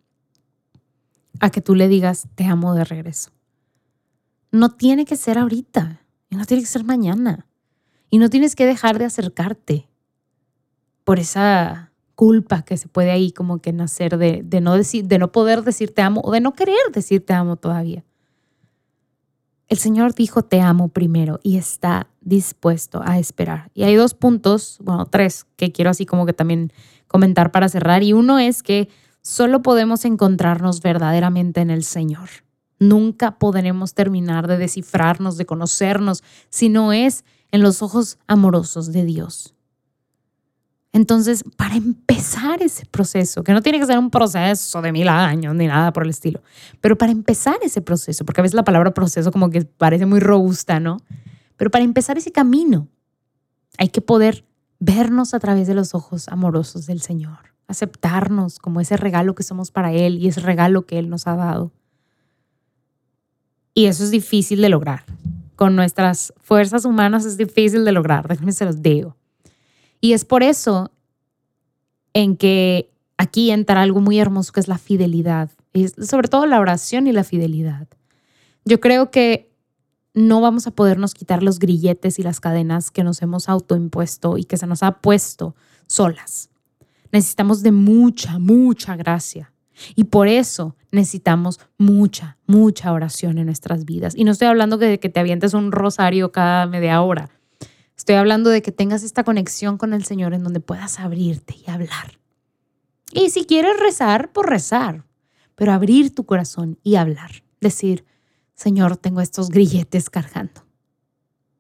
a 1.40 1.50
que 1.50 1.62
tú 1.62 1.76
le 1.76 1.88
digas, 1.88 2.28
te 2.36 2.46
amo 2.46 2.74
de 2.74 2.84
regreso. 2.84 3.32
No 4.52 4.72
tiene 4.72 5.06
que 5.06 5.16
ser 5.16 5.38
ahorita, 5.38 6.02
y 6.30 6.36
no 6.36 6.46
tiene 6.46 6.64
que 6.64 6.70
ser 6.70 6.84
mañana. 6.84 7.48
Y 8.10 8.18
no 8.18 8.30
tienes 8.30 8.56
que 8.56 8.66
dejar 8.66 9.00
de 9.00 9.06
acercarte 9.06 9.90
por 11.04 11.20
esa 11.20 11.92
culpa 12.16 12.64
que 12.64 12.78
se 12.78 12.88
puede 12.88 13.12
ahí 13.12 13.32
como 13.32 13.60
que 13.60 13.74
nacer 13.74 14.18
de, 14.18 14.42
de, 14.44 14.62
no, 14.62 14.76
decir, 14.76 15.06
de 15.06 15.18
no 15.20 15.32
poder 15.32 15.64
decir 15.64 15.94
te 15.94 16.02
amo 16.02 16.22
o 16.24 16.32
de 16.32 16.40
no 16.40 16.54
querer 16.54 16.76
decir 16.94 17.26
te 17.26 17.34
amo 17.34 17.58
todavía. 17.58 18.04
El 19.68 19.78
Señor 19.78 20.14
dijo 20.14 20.44
te 20.44 20.62
amo 20.62 20.90
primero 20.90 21.40
y 21.44 21.58
está 21.58 22.08
dispuesto 22.22 23.02
a 23.04 23.20
esperar. 23.20 23.72
Y 23.74 23.84
hay 23.84 23.96
dos 23.96 24.14
puntos, 24.14 24.78
bueno, 24.82 25.06
tres, 25.06 25.46
que 25.58 25.72
quiero 25.72 25.92
así 25.92 26.06
como 26.06 26.26
que 26.26 26.34
también 26.34 26.72
comentar 27.08 27.52
para 27.52 27.70
cerrar. 27.70 28.04
Y 28.04 28.14
uno 28.14 28.40
es 28.40 28.64
que 28.64 28.90
solo 29.26 29.64
podemos 29.64 30.06
encontrarnos 30.06 30.82
verdaderamente 30.82 31.60
en 31.60 31.72
el 31.72 31.84
Señor. 31.84 32.30
Nunca 32.78 33.40
podremos 33.40 33.96
terminar 33.96 34.46
de 34.46 34.60
descifrarnos, 34.60 35.36
de 35.38 35.48
conocernos, 35.48 36.24
si 36.50 36.70
no 36.70 36.94
es 36.94 37.26
en 37.50 37.64
los 37.64 37.82
ojos 37.82 38.20
amorosos 38.28 38.92
de 38.92 39.04
Dios. 39.04 39.56
Entonces, 40.94 41.44
para 41.58 41.76
empezar 41.76 42.62
ese 42.62 42.86
proceso, 42.86 43.44
que 43.44 43.52
no 43.52 43.64
tiene 43.64 43.80
que 43.80 43.88
ser 43.88 43.98
un 43.98 44.12
proceso 44.12 44.84
de 44.84 44.92
mil 44.92 45.08
años 45.08 45.56
ni 45.56 45.66
nada 45.66 45.92
por 45.92 46.04
el 46.04 46.12
estilo, 46.12 46.42
pero 46.80 46.96
para 46.96 47.12
empezar 47.12 47.58
ese 47.64 47.82
proceso, 47.82 48.26
porque 48.26 48.42
a 48.42 48.44
veces 48.44 48.54
la 48.54 48.64
palabra 48.64 48.94
proceso 48.94 49.32
como 49.32 49.50
que 49.50 49.66
parece 49.66 50.06
muy 50.06 50.20
robusta, 50.20 50.80
¿no? 50.80 50.98
Pero 51.58 51.72
para 51.72 51.84
empezar 51.84 52.20
ese 52.20 52.32
camino, 52.32 52.90
hay 53.80 53.90
que 53.90 54.02
poder 54.02 54.46
vernos 54.80 55.34
a 55.34 55.40
través 55.40 55.68
de 55.68 55.74
los 55.74 55.96
ojos 55.96 56.28
amorosos 56.28 56.86
del 56.86 57.02
Señor, 57.02 57.55
aceptarnos 57.68 58.60
como 58.60 58.82
ese 58.82 58.98
regalo 58.98 59.36
que 59.36 59.44
somos 59.44 59.72
para 59.72 59.92
Él 59.92 60.18
y 60.18 60.28
ese 60.28 60.42
regalo 60.42 60.86
que 60.86 61.00
Él 61.00 61.10
nos 61.10 61.28
ha 61.28 61.36
dado. 61.36 61.72
Y 63.74 63.86
eso 63.86 64.04
es 64.04 64.12
difícil 64.12 64.62
de 64.62 64.70
lograr. 64.70 65.04
Con 65.56 65.76
nuestras 65.76 66.34
fuerzas 66.42 66.86
humanas 66.86 67.26
es 67.26 67.38
difícil 67.38 67.86
de 67.86 67.92
lograr, 67.92 68.28
déjenme 68.28 68.52
se 68.52 68.66
los 68.66 68.82
digo. 68.82 69.16
Y 70.02 70.14
es 70.14 70.26
por 70.26 70.44
eso 70.44 70.92
en 72.14 72.38
que 72.38 72.92
aquí 73.18 73.52
entra 73.52 73.82
algo 73.82 74.02
muy 74.02 74.20
hermoso 74.20 74.54
que 74.54 74.60
es 74.60 74.68
la 74.68 74.78
fidelidad, 74.78 75.50
y 75.74 75.88
sobre 75.88 76.28
todo 76.28 76.46
la 76.46 76.60
oración 76.60 77.08
y 77.08 77.12
la 77.12 77.24
fidelidad. 77.24 77.88
Yo 78.64 78.80
creo 78.80 79.12
que 79.12 79.52
no 80.14 80.40
vamos 80.40 80.66
a 80.66 80.72
podernos 80.72 81.14
quitar 81.14 81.44
los 81.44 81.60
grilletes 81.60 82.20
y 82.20 82.24
las 82.24 82.40
cadenas 82.40 82.90
que 82.90 83.04
nos 83.04 83.22
hemos 83.22 83.50
autoimpuesto 83.50 84.38
y 84.38 84.46
que 84.46 84.58
se 84.58 84.66
nos 84.66 84.82
ha 84.82 85.00
puesto 85.00 85.56
solas. 85.88 86.50
Necesitamos 87.16 87.64
de 87.64 87.72
mucha, 87.72 88.40
mucha 88.40 88.98
gracia. 88.98 89.54
Y 89.96 90.04
por 90.04 90.28
eso 90.28 90.76
necesitamos 90.92 91.62
mucha, 91.78 92.38
mucha 92.46 92.92
oración 92.92 93.38
en 93.38 93.46
nuestras 93.46 93.86
vidas. 93.86 94.16
Y 94.18 94.26
no 94.26 94.34
estoy 94.34 94.50
hablando 94.50 94.76
de 94.76 95.00
que 95.00 95.08
te 95.08 95.22
avientes 95.22 95.54
un 95.54 95.72
rosario 95.72 96.34
cada 96.34 96.66
media 96.66 97.02
hora. 97.02 97.30
Estoy 97.96 98.16
hablando 98.16 98.50
de 98.50 98.62
que 98.62 98.74
tengas 98.74 99.02
esta 99.02 99.24
conexión 99.24 99.78
con 99.78 99.94
el 99.94 100.04
Señor 100.04 100.34
en 100.34 100.44
donde 100.44 100.60
puedas 100.60 101.00
abrirte 101.00 101.56
y 101.66 101.72
hablar. 101.72 102.20
Y 103.14 103.30
si 103.30 103.46
quieres 103.46 103.80
rezar, 103.80 104.34
por 104.34 104.50
rezar, 104.50 105.06
pero 105.56 105.72
abrir 105.72 106.14
tu 106.14 106.26
corazón 106.26 106.80
y 106.84 106.96
hablar. 106.96 107.46
Decir, 107.62 108.04
Señor, 108.56 108.98
tengo 108.98 109.22
estos 109.22 109.48
grilletes 109.48 110.10
cargando. 110.10 110.66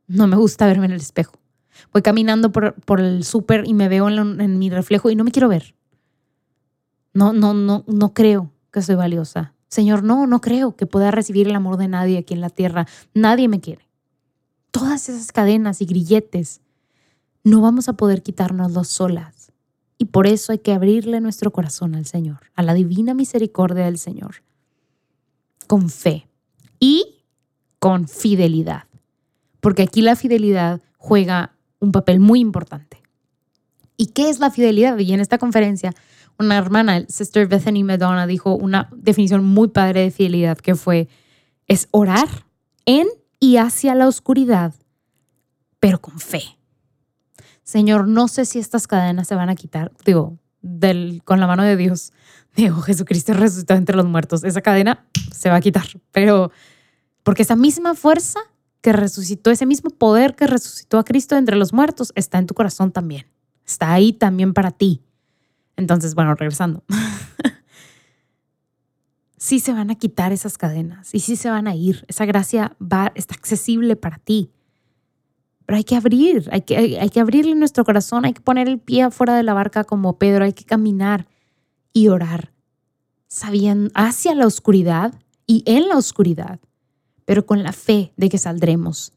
No 0.06 0.28
me 0.28 0.36
gusta 0.36 0.68
verme 0.68 0.88
en 0.88 0.92
el 0.92 1.00
espejo. 1.00 1.40
Voy 1.92 2.02
caminando 2.02 2.52
por, 2.52 3.00
el 3.00 3.24
súper 3.24 3.68
y 3.68 3.74
me 3.74 3.90
veo 3.90 4.10
en, 4.10 4.42
en 4.42 4.60
mi 4.60 4.70
reflejo 4.70 5.10
y 5.10 5.16
no 5.16 5.24
me 5.24 5.32
quiero 5.32 5.50
ver. 5.50 5.76
No, 7.14 7.34
no, 7.34 7.54
no, 7.54 7.84
no 7.88 8.14
creo 8.14 8.52
que 8.72 8.82
soy 8.82 8.96
valiosa. 8.96 9.54
Señor, 9.68 10.04
no, 10.04 10.28
no 10.28 10.42
creo 10.42 10.76
que 10.76 10.86
pueda 10.86 11.12
recibir 11.12 11.48
el 11.48 11.56
amor 11.56 11.78
de 11.78 11.88
nadie 11.88 12.18
aquí 12.18 12.34
en 12.34 12.42
la 12.42 12.50
tierra. 12.50 12.88
Nadie 13.14 13.48
me 13.48 13.62
quiere 13.62 13.86
todas 14.76 15.08
esas 15.08 15.32
cadenas 15.32 15.82
y 15.82 15.86
grilletes, 15.86 16.60
no 17.46 17.62
vamos 17.62 17.88
a 17.88 17.94
poder 17.94 18.22
quitárnoslos 18.22 18.90
solas. 18.90 19.54
Y 19.98 20.04
por 20.04 20.28
eso 20.28 20.52
hay 20.52 20.58
que 20.58 20.74
abrirle 20.74 21.22
nuestro 21.22 21.54
corazón 21.54 21.96
al 21.96 22.06
Señor, 22.06 22.52
a 22.56 22.62
la 22.62 22.74
divina 22.74 23.14
misericordia 23.14 23.86
del 23.86 23.98
Señor, 23.98 24.44
con 25.68 25.90
fe 25.90 26.28
y 26.78 27.24
con 27.80 28.10
fidelidad. 28.10 28.84
Porque 29.62 29.84
aquí 29.84 30.02
la 30.02 30.18
fidelidad 30.18 30.82
juega 30.98 31.55
un 31.80 31.92
papel 31.92 32.20
muy 32.20 32.40
importante. 32.40 33.02
¿Y 33.98 34.08
qué 34.08 34.30
es 34.30 34.40
la 34.40 34.52
fidelidad? 34.52 34.98
Y 35.00 35.14
en 35.14 35.20
esta 35.20 35.38
conferencia, 35.38 35.94
una 36.38 36.58
hermana, 36.58 37.06
Sister 37.08 37.48
Bethany 37.48 37.84
Madonna, 37.84 38.28
dijo 38.28 38.56
una 38.56 38.90
definición 38.96 39.46
muy 39.46 39.70
padre 39.70 40.02
de 40.02 40.12
fidelidad 40.12 40.58
que 40.58 40.76
fue, 40.76 41.08
es 41.68 41.88
orar 41.92 42.28
en 42.86 43.08
y 43.40 43.58
hacia 43.58 43.96
la 43.96 44.08
oscuridad, 44.08 44.74
pero 45.80 46.02
con 46.02 46.20
fe. 46.20 46.44
Señor, 47.64 48.08
no 48.08 48.28
sé 48.28 48.46
si 48.46 48.60
estas 48.60 48.88
cadenas 48.88 49.28
se 49.28 49.36
van 49.36 49.50
a 49.50 49.56
quitar, 49.56 49.92
digo, 50.06 50.38
del, 50.62 51.22
con 51.24 51.40
la 51.40 51.48
mano 51.48 51.64
de 51.64 51.78
Dios. 51.78 52.12
Digo, 52.56 52.80
Jesucristo 52.82 53.34
resucitó 53.34 53.74
entre 53.74 53.98
los 53.98 54.06
muertos. 54.06 54.46
Esa 54.46 54.62
cadena 54.62 55.06
se 55.34 55.50
va 55.50 55.58
a 55.58 55.62
quitar, 55.62 55.86
pero 56.12 56.52
porque 57.22 57.44
esa 57.44 57.58
misma 57.58 57.96
fuerza 57.96 58.40
que 58.86 58.94
resucitó, 58.94 59.50
ese 59.50 59.66
mismo 59.66 59.90
poder 59.90 60.36
que 60.36 60.46
resucitó 60.46 61.00
a 61.00 61.04
Cristo 61.04 61.36
entre 61.36 61.56
los 61.56 61.74
muertos, 61.74 62.14
está 62.14 62.38
en 62.38 62.46
tu 62.46 62.54
corazón 62.54 62.92
también. 62.92 63.26
Está 63.66 63.92
ahí 63.92 64.14
también 64.14 64.54
para 64.54 64.70
ti. 64.70 65.02
Entonces, 65.76 66.14
bueno, 66.14 66.36
regresando. 66.36 66.84
sí 69.38 69.60
se 69.60 69.74
van 69.74 69.90
a 69.90 69.96
quitar 69.96 70.34
esas 70.34 70.60
cadenas 70.60 71.16
y 71.16 71.22
sí 71.22 71.36
se 71.36 71.50
van 71.50 71.68
a 71.68 71.74
ir. 71.74 72.06
Esa 72.10 72.26
gracia 72.26 72.78
va, 72.80 73.12
está 73.16 73.34
accesible 73.34 73.96
para 73.96 74.20
ti. 74.20 74.52
Pero 75.66 75.78
hay 75.78 75.84
que 75.84 75.96
abrir, 75.96 76.48
hay 76.52 76.62
que, 76.62 76.78
hay, 76.78 77.10
que 77.10 77.20
abrirle 77.20 77.56
nuestro 77.56 77.86
corazón, 77.86 78.24
hay 78.24 78.34
que 78.34 78.42
poner 78.42 78.68
el 78.68 78.78
pie 78.78 79.02
afuera 79.02 79.36
de 79.36 79.42
la 79.42 79.56
barca 79.56 79.84
como 79.84 80.20
Pedro, 80.20 80.46
hay 80.46 80.54
que 80.54 80.64
caminar 80.64 81.28
y 81.92 82.10
orar, 82.10 82.52
sabiendo 83.26 83.90
hacia 83.96 84.36
la 84.36 84.46
oscuridad 84.46 85.16
y 85.48 85.64
en 85.66 85.90
la 85.90 85.98
oscuridad, 85.98 86.60
pero 87.26 87.46
con 87.46 87.64
la 87.64 87.74
fe 87.74 88.14
de 88.18 88.30
que 88.30 88.38
saldremos. 88.38 89.14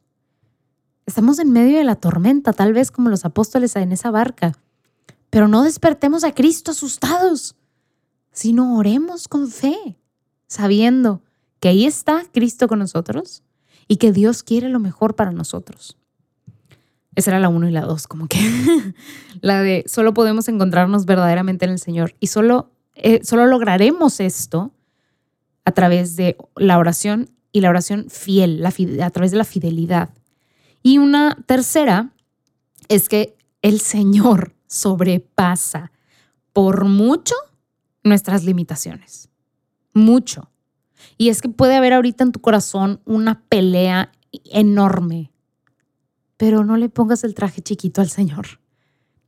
Estamos 1.06 1.38
en 1.38 1.52
medio 1.52 1.78
de 1.78 1.84
la 1.84 1.96
tormenta, 1.96 2.52
tal 2.52 2.72
vez 2.72 2.90
como 2.90 3.08
los 3.08 3.24
apóstoles 3.24 3.76
en 3.76 3.92
esa 3.92 4.10
barca, 4.10 4.58
pero 5.30 5.48
no 5.48 5.62
despertemos 5.62 6.24
a 6.24 6.34
Cristo 6.34 6.72
asustados, 6.72 7.56
sino 8.32 8.76
oremos 8.76 9.28
con 9.28 9.48
fe 9.48 9.98
sabiendo 10.46 11.22
que 11.60 11.68
ahí 11.68 11.86
está 11.86 12.24
Cristo 12.32 12.68
con 12.68 12.80
nosotros 12.80 13.42
y 13.86 13.96
que 13.96 14.12
Dios 14.12 14.42
quiere 14.42 14.68
lo 14.68 14.80
mejor 14.80 15.14
para 15.14 15.32
nosotros. 15.32 15.96
Esa 17.14 17.32
era 17.32 17.40
la 17.40 17.48
uno 17.48 17.68
y 17.68 17.72
la 17.72 17.82
dos, 17.82 18.06
como 18.06 18.28
que 18.28 18.38
la 19.40 19.62
de 19.62 19.84
solo 19.86 20.14
podemos 20.14 20.48
encontrarnos 20.48 21.04
verdaderamente 21.04 21.64
en 21.64 21.72
el 21.72 21.78
Señor 21.78 22.14
y 22.20 22.28
solo, 22.28 22.70
eh, 22.94 23.20
solo 23.24 23.46
lograremos 23.46 24.20
esto 24.20 24.72
a 25.64 25.72
través 25.72 26.16
de 26.16 26.36
la 26.56 26.78
oración 26.78 27.30
y 27.52 27.60
la 27.60 27.70
oración 27.70 28.06
fiel, 28.10 28.64
a 28.64 29.10
través 29.10 29.30
de 29.30 29.38
la 29.38 29.44
fidelidad. 29.44 30.10
Y 30.82 30.98
una 30.98 31.36
tercera 31.46 32.12
es 32.88 33.08
que 33.08 33.36
el 33.62 33.80
Señor 33.80 34.54
sobrepasa 34.66 35.92
por 36.52 36.84
mucho 36.84 37.34
nuestras 38.04 38.44
limitaciones 38.44 39.28
mucho. 39.98 40.50
Y 41.16 41.28
es 41.28 41.42
que 41.42 41.48
puede 41.48 41.76
haber 41.76 41.92
ahorita 41.92 42.24
en 42.24 42.32
tu 42.32 42.40
corazón 42.40 43.00
una 43.04 43.42
pelea 43.48 44.12
enorme, 44.44 45.32
pero 46.36 46.64
no 46.64 46.76
le 46.76 46.88
pongas 46.88 47.24
el 47.24 47.34
traje 47.34 47.60
chiquito 47.60 48.00
al 48.00 48.08
Señor. 48.08 48.60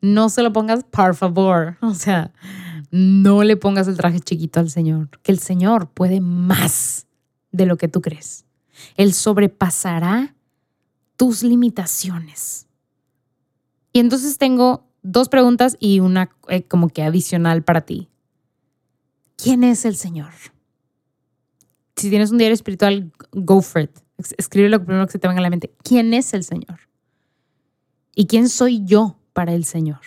No 0.00 0.30
se 0.30 0.42
lo 0.42 0.52
pongas, 0.52 0.84
por 0.84 1.14
favor. 1.14 1.76
O 1.82 1.94
sea, 1.94 2.32
no 2.90 3.42
le 3.44 3.56
pongas 3.56 3.88
el 3.88 3.96
traje 3.96 4.20
chiquito 4.20 4.60
al 4.60 4.70
Señor, 4.70 5.10
que 5.22 5.32
el 5.32 5.38
Señor 5.38 5.90
puede 5.90 6.20
más 6.20 7.06
de 7.52 7.66
lo 7.66 7.76
que 7.76 7.88
tú 7.88 8.00
crees. 8.00 8.44
Él 8.96 9.12
sobrepasará 9.12 10.34
tus 11.16 11.42
limitaciones. 11.42 12.66
Y 13.92 14.00
entonces 14.00 14.38
tengo 14.38 14.86
dos 15.02 15.28
preguntas 15.28 15.76
y 15.80 16.00
una 16.00 16.30
eh, 16.48 16.62
como 16.62 16.88
que 16.88 17.02
adicional 17.02 17.62
para 17.62 17.82
ti. 17.82 18.08
¿Quién 19.36 19.64
es 19.64 19.84
el 19.84 19.96
Señor? 19.96 20.32
si 22.00 22.08
tienes 22.08 22.30
un 22.30 22.38
diario 22.38 22.54
espiritual, 22.54 23.12
go 23.32 23.60
for 23.60 23.82
it. 23.82 23.90
Escribe 24.38 24.68
lo 24.68 24.82
primero 24.84 25.06
que 25.06 25.12
se 25.12 25.18
te 25.18 25.28
venga 25.28 25.40
a 25.40 25.42
la 25.42 25.50
mente. 25.50 25.74
¿Quién 25.82 26.14
es 26.14 26.32
el 26.34 26.44
Señor? 26.44 26.80
¿Y 28.14 28.26
quién 28.26 28.48
soy 28.48 28.84
yo 28.84 29.18
para 29.32 29.52
el 29.52 29.64
Señor? 29.64 30.00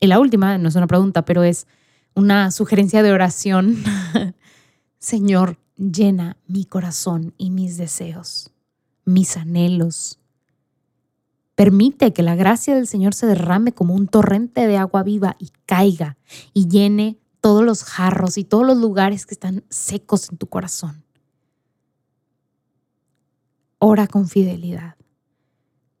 Y 0.00 0.06
la 0.06 0.18
última, 0.18 0.58
no 0.58 0.68
es 0.68 0.74
una 0.76 0.86
pregunta, 0.86 1.24
pero 1.24 1.42
es 1.42 1.66
una 2.14 2.50
sugerencia 2.50 3.02
de 3.02 3.12
oración. 3.12 3.76
Señor, 4.98 5.58
llena 5.76 6.36
mi 6.46 6.64
corazón 6.64 7.34
y 7.38 7.50
mis 7.50 7.76
deseos, 7.76 8.50
mis 9.04 9.36
anhelos. 9.36 10.18
Permite 11.54 12.12
que 12.12 12.22
la 12.22 12.34
gracia 12.34 12.74
del 12.74 12.86
Señor 12.86 13.14
se 13.14 13.26
derrame 13.26 13.72
como 13.72 13.94
un 13.94 14.08
torrente 14.08 14.66
de 14.66 14.76
agua 14.76 15.02
viva 15.02 15.36
y 15.38 15.50
caiga 15.66 16.16
y 16.52 16.68
llene 16.68 17.18
todos 17.40 17.64
los 17.64 17.84
jarros 17.84 18.38
y 18.38 18.44
todos 18.44 18.66
los 18.66 18.76
lugares 18.76 19.24
que 19.24 19.34
están 19.34 19.64
secos 19.68 20.30
en 20.30 20.38
tu 20.38 20.48
corazón. 20.48 21.04
Ora 23.78 24.08
con 24.08 24.28
fidelidad. 24.28 24.96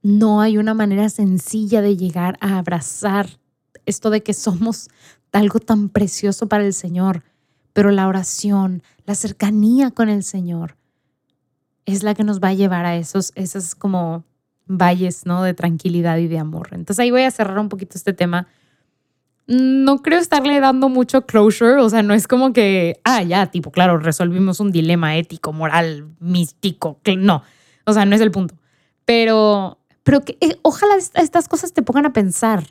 No 0.02 0.40
hay 0.40 0.58
una 0.58 0.74
manera 0.74 1.08
sencilla 1.08 1.82
de 1.82 1.96
llegar 1.96 2.36
a 2.40 2.58
abrazar 2.58 3.38
esto 3.86 4.10
de 4.10 4.22
que 4.22 4.34
somos 4.34 4.88
algo 5.32 5.60
tan 5.60 5.88
precioso 5.88 6.48
para 6.48 6.64
el 6.64 6.74
Señor, 6.74 7.22
pero 7.78 7.92
la 7.92 8.08
oración, 8.08 8.82
la 9.06 9.14
cercanía 9.14 9.92
con 9.92 10.08
el 10.08 10.24
Señor, 10.24 10.74
es 11.86 12.02
la 12.02 12.16
que 12.16 12.24
nos 12.24 12.40
va 12.40 12.48
a 12.48 12.52
llevar 12.52 12.84
a 12.84 12.96
esos, 12.96 13.30
esos 13.36 13.76
como 13.76 14.24
valles, 14.66 15.26
¿no? 15.26 15.44
De 15.44 15.54
tranquilidad 15.54 16.18
y 16.18 16.26
de 16.26 16.40
amor. 16.40 16.70
Entonces 16.72 16.98
ahí 16.98 17.12
voy 17.12 17.22
a 17.22 17.30
cerrar 17.30 17.56
un 17.60 17.68
poquito 17.68 17.96
este 17.96 18.12
tema. 18.12 18.48
No 19.46 19.98
creo 20.02 20.18
estarle 20.18 20.58
dando 20.58 20.88
mucho 20.88 21.24
closure, 21.24 21.80
o 21.80 21.88
sea, 21.88 22.02
no 22.02 22.14
es 22.14 22.26
como 22.26 22.52
que, 22.52 23.00
ah, 23.04 23.22
ya, 23.22 23.46
tipo, 23.46 23.70
claro, 23.70 23.98
resolvimos 23.98 24.58
un 24.58 24.72
dilema 24.72 25.16
ético, 25.16 25.52
moral, 25.52 26.08
místico, 26.18 26.98
que 27.04 27.14
no, 27.14 27.44
o 27.84 27.92
sea, 27.92 28.04
no 28.06 28.16
es 28.16 28.20
el 28.20 28.32
punto. 28.32 28.56
Pero, 29.04 29.78
pero 30.02 30.24
que, 30.24 30.36
eh, 30.40 30.58
ojalá 30.62 30.96
estas 30.96 31.46
cosas 31.46 31.72
te 31.72 31.82
pongan 31.82 32.06
a 32.06 32.12
pensar. 32.12 32.64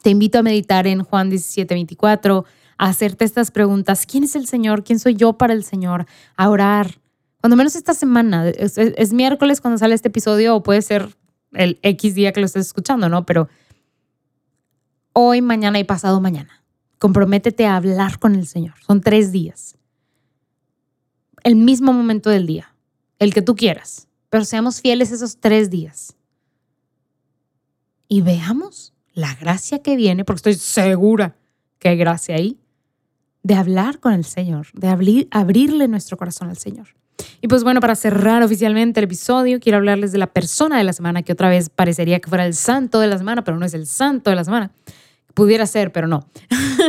Te 0.00 0.08
invito 0.08 0.38
a 0.38 0.42
meditar 0.42 0.86
en 0.86 1.02
Juan 1.04 1.28
17, 1.28 1.74
24, 1.74 2.46
hacerte 2.78 3.24
estas 3.24 3.50
preguntas. 3.50 4.06
¿Quién 4.06 4.24
es 4.24 4.36
el 4.36 4.46
Señor? 4.46 4.84
¿Quién 4.84 4.98
soy 4.98 5.14
yo 5.14 5.34
para 5.34 5.52
el 5.52 5.64
Señor? 5.64 6.06
A 6.36 6.48
orar, 6.48 6.98
cuando 7.44 7.56
menos 7.56 7.76
esta 7.76 7.92
semana, 7.92 8.48
es, 8.48 9.12
miércoles 9.12 9.60
cuando 9.60 9.76
sale 9.76 9.94
este 9.94 10.08
episodio 10.08 10.56
o 10.56 10.62
puede 10.62 10.80
ser 10.80 11.14
el 11.52 11.78
X 11.82 12.14
día 12.14 12.32
que 12.32 12.40
lo 12.40 12.46
estés 12.46 12.68
escuchando, 12.68 13.10
¿no? 13.10 13.26
Pero 13.26 13.50
hoy, 15.12 15.42
mañana 15.42 15.78
y 15.78 15.84
pasado 15.84 16.22
mañana, 16.22 16.64
comprométete 16.98 17.66
a 17.66 17.76
hablar 17.76 18.18
con 18.18 18.34
el 18.34 18.46
Señor. 18.46 18.76
Son 18.86 19.02
tres 19.02 19.30
días. 19.30 19.76
El 21.42 21.56
mismo 21.56 21.92
momento 21.92 22.30
del 22.30 22.46
día, 22.46 22.74
el 23.18 23.34
que 23.34 23.42
tú 23.42 23.56
quieras, 23.56 24.08
pero 24.30 24.46
seamos 24.46 24.80
fieles 24.80 25.12
esos 25.12 25.36
tres 25.36 25.68
días. 25.68 26.16
Y 28.08 28.22
veamos 28.22 28.94
la 29.12 29.34
gracia 29.34 29.82
que 29.82 29.96
viene, 29.96 30.24
porque 30.24 30.38
estoy 30.38 30.54
segura 30.54 31.36
que 31.78 31.90
hay 31.90 31.98
gracia 31.98 32.36
ahí, 32.36 32.58
de 33.44 33.54
hablar 33.54 34.00
con 34.00 34.14
el 34.14 34.24
Señor, 34.24 34.66
de 34.72 34.88
abrir, 34.88 35.28
abrirle 35.30 35.86
nuestro 35.86 36.16
corazón 36.16 36.48
al 36.48 36.56
Señor. 36.56 36.88
Y 37.40 37.46
pues 37.46 37.62
bueno, 37.62 37.80
para 37.80 37.94
cerrar 37.94 38.42
oficialmente 38.42 39.00
el 39.00 39.04
episodio, 39.04 39.60
quiero 39.60 39.76
hablarles 39.78 40.12
de 40.12 40.18
la 40.18 40.26
persona 40.26 40.78
de 40.78 40.84
la 40.84 40.94
semana, 40.94 41.22
que 41.22 41.32
otra 41.32 41.50
vez 41.50 41.68
parecería 41.68 42.18
que 42.18 42.28
fuera 42.28 42.46
el 42.46 42.54
santo 42.54 43.00
de 43.00 43.06
la 43.06 43.18
semana, 43.18 43.44
pero 43.44 43.58
no 43.58 43.66
es 43.66 43.74
el 43.74 43.86
santo 43.86 44.30
de 44.30 44.36
la 44.36 44.44
semana. 44.44 44.72
Pudiera 45.34 45.66
ser, 45.66 45.92
pero 45.92 46.08
no. 46.08 46.26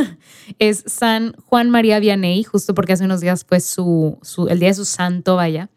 es 0.58 0.82
San 0.86 1.34
Juan 1.44 1.68
María 1.68 2.00
Vianney, 2.00 2.42
justo 2.42 2.74
porque 2.74 2.94
hace 2.94 3.04
unos 3.04 3.20
días 3.20 3.44
fue 3.44 3.60
su, 3.60 4.18
el 4.48 4.58
día 4.58 4.70
de 4.70 4.74
su 4.74 4.86
santo, 4.86 5.36
vaya. 5.36 5.68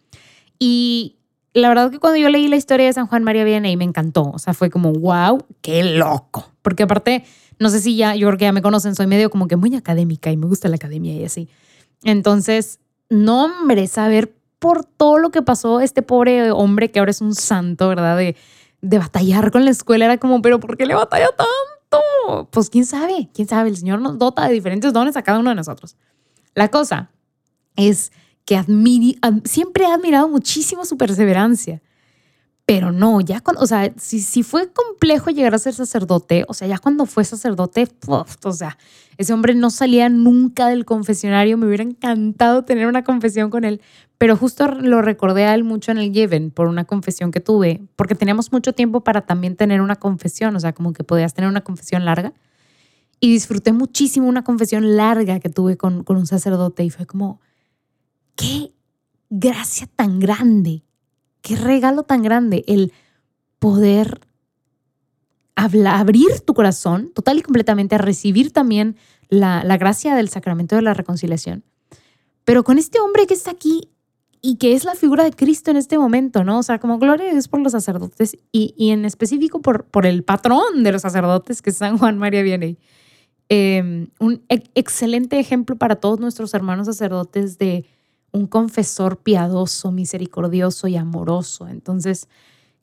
Y 0.60 1.18
la 1.54 1.68
verdad 1.68 1.92
que 1.92 2.00
cuando 2.00 2.18
yo 2.18 2.30
leí 2.30 2.48
la 2.48 2.56
historia 2.56 2.86
de 2.86 2.94
San 2.94 3.08
Juan 3.08 3.24
María 3.24 3.44
Vianney 3.44 3.76
me 3.76 3.84
encantó. 3.84 4.32
O 4.32 4.40
sea, 4.40 4.54
fue 4.54 4.70
como, 4.70 4.94
wow, 4.94 5.46
qué 5.62 5.84
loco. 5.84 6.50
Porque 6.62 6.84
aparte, 6.84 7.26
no 7.60 7.70
sé 7.70 7.82
si 7.82 7.96
ya, 7.96 8.16
yo 8.16 8.28
creo 8.28 8.38
que 8.38 8.46
ya 8.46 8.52
me 8.52 8.62
conocen, 8.62 8.96
soy 8.96 9.08
medio 9.08 9.30
como 9.30 9.48
que 9.48 9.58
muy 9.58 9.76
académica 9.76 10.32
y 10.32 10.38
me 10.38 10.48
gusta 10.48 10.70
la 10.70 10.78
academia 10.78 11.14
y 11.14 11.26
así. 11.26 11.50
Entonces, 12.04 12.80
no, 13.10 13.46
hombre, 13.46 13.88
saber 13.88 14.34
por 14.60 14.86
todo 14.86 15.18
lo 15.18 15.30
que 15.30 15.42
pasó 15.42 15.80
este 15.80 16.02
pobre 16.02 16.52
hombre 16.52 16.92
que 16.92 17.00
ahora 17.00 17.12
es 17.12 17.22
un 17.22 17.36
santo, 17.36 17.90
¿verdad? 17.90 18.18
De, 18.18 18.36
de 18.82 18.98
batallar 18.98 19.52
con 19.52 19.66
la 19.66 19.72
escuela 19.72 20.06
era 20.06 20.18
como, 20.18 20.42
pero 20.42 20.60
¿por 20.60 20.78
qué 20.78 20.86
le 20.86 20.96
batalla 20.96 21.30
tanto? 21.36 22.48
Pues 22.52 22.70
quién 22.70 22.86
sabe, 22.86 23.30
quién 23.34 23.48
sabe, 23.48 23.70
el 23.70 23.78
Señor 23.78 24.00
nos 24.00 24.18
dota 24.18 24.48
de 24.48 24.54
diferentes 24.54 24.94
dones 24.94 25.18
a 25.18 25.22
cada 25.24 25.40
uno 25.40 25.50
de 25.50 25.56
nosotros. 25.56 25.98
La 26.56 26.70
cosa 26.70 27.12
es 27.76 28.12
que 28.46 28.62
siempre 29.46 29.84
he 29.84 29.92
admirado 29.92 30.28
muchísimo 30.28 30.86
su 30.86 30.98
perseverancia. 30.98 31.82
Pero 32.70 32.92
no, 32.92 33.20
ya 33.20 33.42
cuando, 33.42 33.64
o 33.64 33.66
sea, 33.66 33.92
si, 33.98 34.20
si 34.20 34.44
fue 34.44 34.72
complejo 34.72 35.32
llegar 35.32 35.56
a 35.56 35.58
ser 35.58 35.74
sacerdote, 35.74 36.46
o 36.48 36.54
sea, 36.54 36.68
ya 36.68 36.78
cuando 36.78 37.08
fue 37.08 37.26
sacerdote, 37.26 37.88
o 38.06 38.54
sea, 38.54 38.78
ese 39.18 39.34
hombre 39.34 39.56
no 39.56 39.72
salía 39.72 40.08
nunca 40.08 40.68
del 40.68 40.86
confesionario, 40.86 41.58
me 41.58 41.66
hubiera 41.66 41.82
encantado 41.82 42.66
tener 42.66 42.86
una 42.86 43.04
confesión 43.04 43.50
con 43.50 43.64
él, 43.64 43.82
pero 44.20 44.38
justo 44.38 44.68
lo 44.68 45.02
recordé 45.02 45.46
a 45.46 45.56
él 45.56 45.64
mucho 45.64 45.92
en 45.92 45.98
el 45.98 46.14
Given 46.14 46.52
por 46.52 46.68
una 46.68 46.86
confesión 46.86 47.32
que 47.32 47.40
tuve, 47.40 47.82
porque 47.96 48.14
teníamos 48.14 48.52
mucho 48.52 48.72
tiempo 48.74 49.04
para 49.04 49.22
también 49.22 49.56
tener 49.56 49.82
una 49.82 49.96
confesión, 49.96 50.56
o 50.56 50.60
sea, 50.60 50.72
como 50.72 50.94
que 50.94 51.04
podías 51.04 51.34
tener 51.34 51.50
una 51.50 51.62
confesión 51.62 52.06
larga. 52.06 52.34
Y 53.20 53.32
disfruté 53.32 53.74
muchísimo 53.74 54.28
una 54.28 54.44
confesión 54.44 54.96
larga 54.96 55.40
que 55.40 55.50
tuve 55.50 55.76
con, 55.76 56.04
con 56.04 56.18
un 56.18 56.28
sacerdote 56.28 56.84
y 56.84 56.92
fue 56.92 57.08
como, 57.08 57.42
qué 58.36 58.76
gracia 59.32 59.90
tan 59.96 60.20
grande 60.20 60.84
qué 61.42 61.56
regalo 61.56 62.04
tan 62.04 62.22
grande 62.22 62.64
el 62.68 62.94
poder 63.60 64.22
abrir 65.56 66.40
tu 66.46 66.54
corazón 66.54 67.12
total 67.14 67.40
y 67.40 67.42
completamente 67.42 67.96
a 67.96 67.98
recibir 67.98 68.52
también 68.52 68.96
la, 69.28 69.64
la 69.64 69.78
gracia 69.78 70.16
del 70.16 70.30
sacramento 70.30 70.76
de 70.76 70.82
la 70.82 70.94
reconciliación. 70.94 71.64
Pero 72.46 72.64
con 72.64 72.78
este 72.78 73.00
hombre 73.00 73.28
que 73.28 73.34
está 73.34 73.52
aquí 73.52 73.90
y 74.42 74.56
que 74.56 74.74
es 74.74 74.86
la 74.86 74.96
figura 74.96 75.24
de 75.26 75.32
Cristo 75.32 75.70
en 75.72 75.78
este 75.78 75.98
momento, 75.98 76.44
¿no? 76.44 76.60
O 76.60 76.64
sea, 76.64 76.80
como 76.80 76.98
gloria 76.98 77.28
a 77.28 77.32
Dios 77.32 77.48
por 77.48 77.60
los 77.60 77.74
sacerdotes 77.74 78.38
y, 78.52 78.74
y 78.78 78.92
en 78.92 79.04
específico 79.06 79.62
por, 79.62 79.86
por 79.86 80.06
el 80.06 80.24
patrón 80.24 80.84
de 80.84 80.92
los 80.92 81.02
sacerdotes, 81.02 81.62
que 81.62 81.72
es 81.72 81.78
San 81.78 81.98
Juan 81.98 82.18
María 82.18 82.42
Vianney. 82.42 82.78
Em, 83.50 84.10
un 84.20 84.44
excelente 84.48 85.40
ejemplo 85.40 85.76
para 85.76 85.96
todos 85.96 86.20
nuestros 86.20 86.54
hermanos 86.54 86.86
sacerdotes 86.86 87.58
de 87.58 87.84
un 88.32 88.48
confesor 88.48 89.18
piadoso, 89.18 89.92
misericordioso 89.92 90.88
y 90.88 90.98
amoroso. 90.98 91.68
Entonces, 91.68 92.28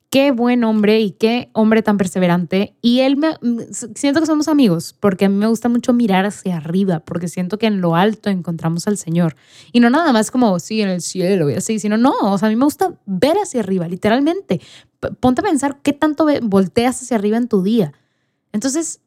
qué 0.09 0.31
buen 0.31 0.63
hombre 0.63 0.99
y 0.99 1.11
qué 1.11 1.49
hombre 1.53 1.81
tan 1.81 1.97
perseverante. 1.97 2.75
Y 2.81 3.01
él 3.01 3.17
me 3.17 3.35
siento 3.71 4.19
que 4.19 4.25
somos 4.25 4.47
amigos, 4.47 4.95
porque 4.99 5.25
a 5.25 5.29
mí 5.29 5.35
me 5.35 5.47
gusta 5.47 5.69
mucho 5.69 5.93
mirar 5.93 6.25
hacia 6.25 6.57
arriba, 6.57 6.99
porque 6.99 7.27
siento 7.27 7.57
que 7.57 7.67
en 7.67 7.81
lo 7.81 7.95
alto 7.95 8.29
encontramos 8.29 8.87
al 8.87 8.97
Señor. 8.97 9.35
Y 9.71 9.79
no 9.79 9.89
nada 9.89 10.13
más 10.13 10.31
como, 10.31 10.59
sí, 10.59 10.81
en 10.81 10.89
el 10.89 11.01
cielo 11.01 11.49
y 11.49 11.55
así, 11.55 11.79
sino 11.79 11.97
no, 11.97 12.13
o 12.21 12.37
sea, 12.37 12.47
a 12.47 12.49
mí 12.49 12.55
me 12.55 12.65
gusta 12.65 12.93
ver 13.05 13.37
hacia 13.37 13.61
arriba, 13.61 13.87
literalmente. 13.87 14.61
Ponte 15.19 15.41
a 15.41 15.43
pensar 15.43 15.79
qué 15.81 15.93
tanto 15.93 16.27
volteas 16.43 17.01
hacia 17.01 17.17
arriba 17.17 17.37
en 17.37 17.47
tu 17.47 17.61
día. 17.61 17.93
Entonces, 18.53 19.01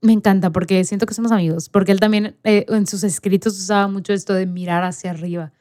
me 0.00 0.12
encanta 0.12 0.50
porque 0.50 0.84
siento 0.84 1.06
que 1.06 1.14
somos 1.14 1.32
amigos, 1.32 1.68
porque 1.68 1.92
él 1.92 1.98
también 1.98 2.36
eh, 2.44 2.66
en 2.68 2.86
sus 2.86 3.04
escritos 3.04 3.58
usaba 3.58 3.88
mucho 3.88 4.12
esto 4.12 4.34
de 4.34 4.46
mirar 4.46 4.84
hacia 4.84 5.10
arriba. 5.10 5.52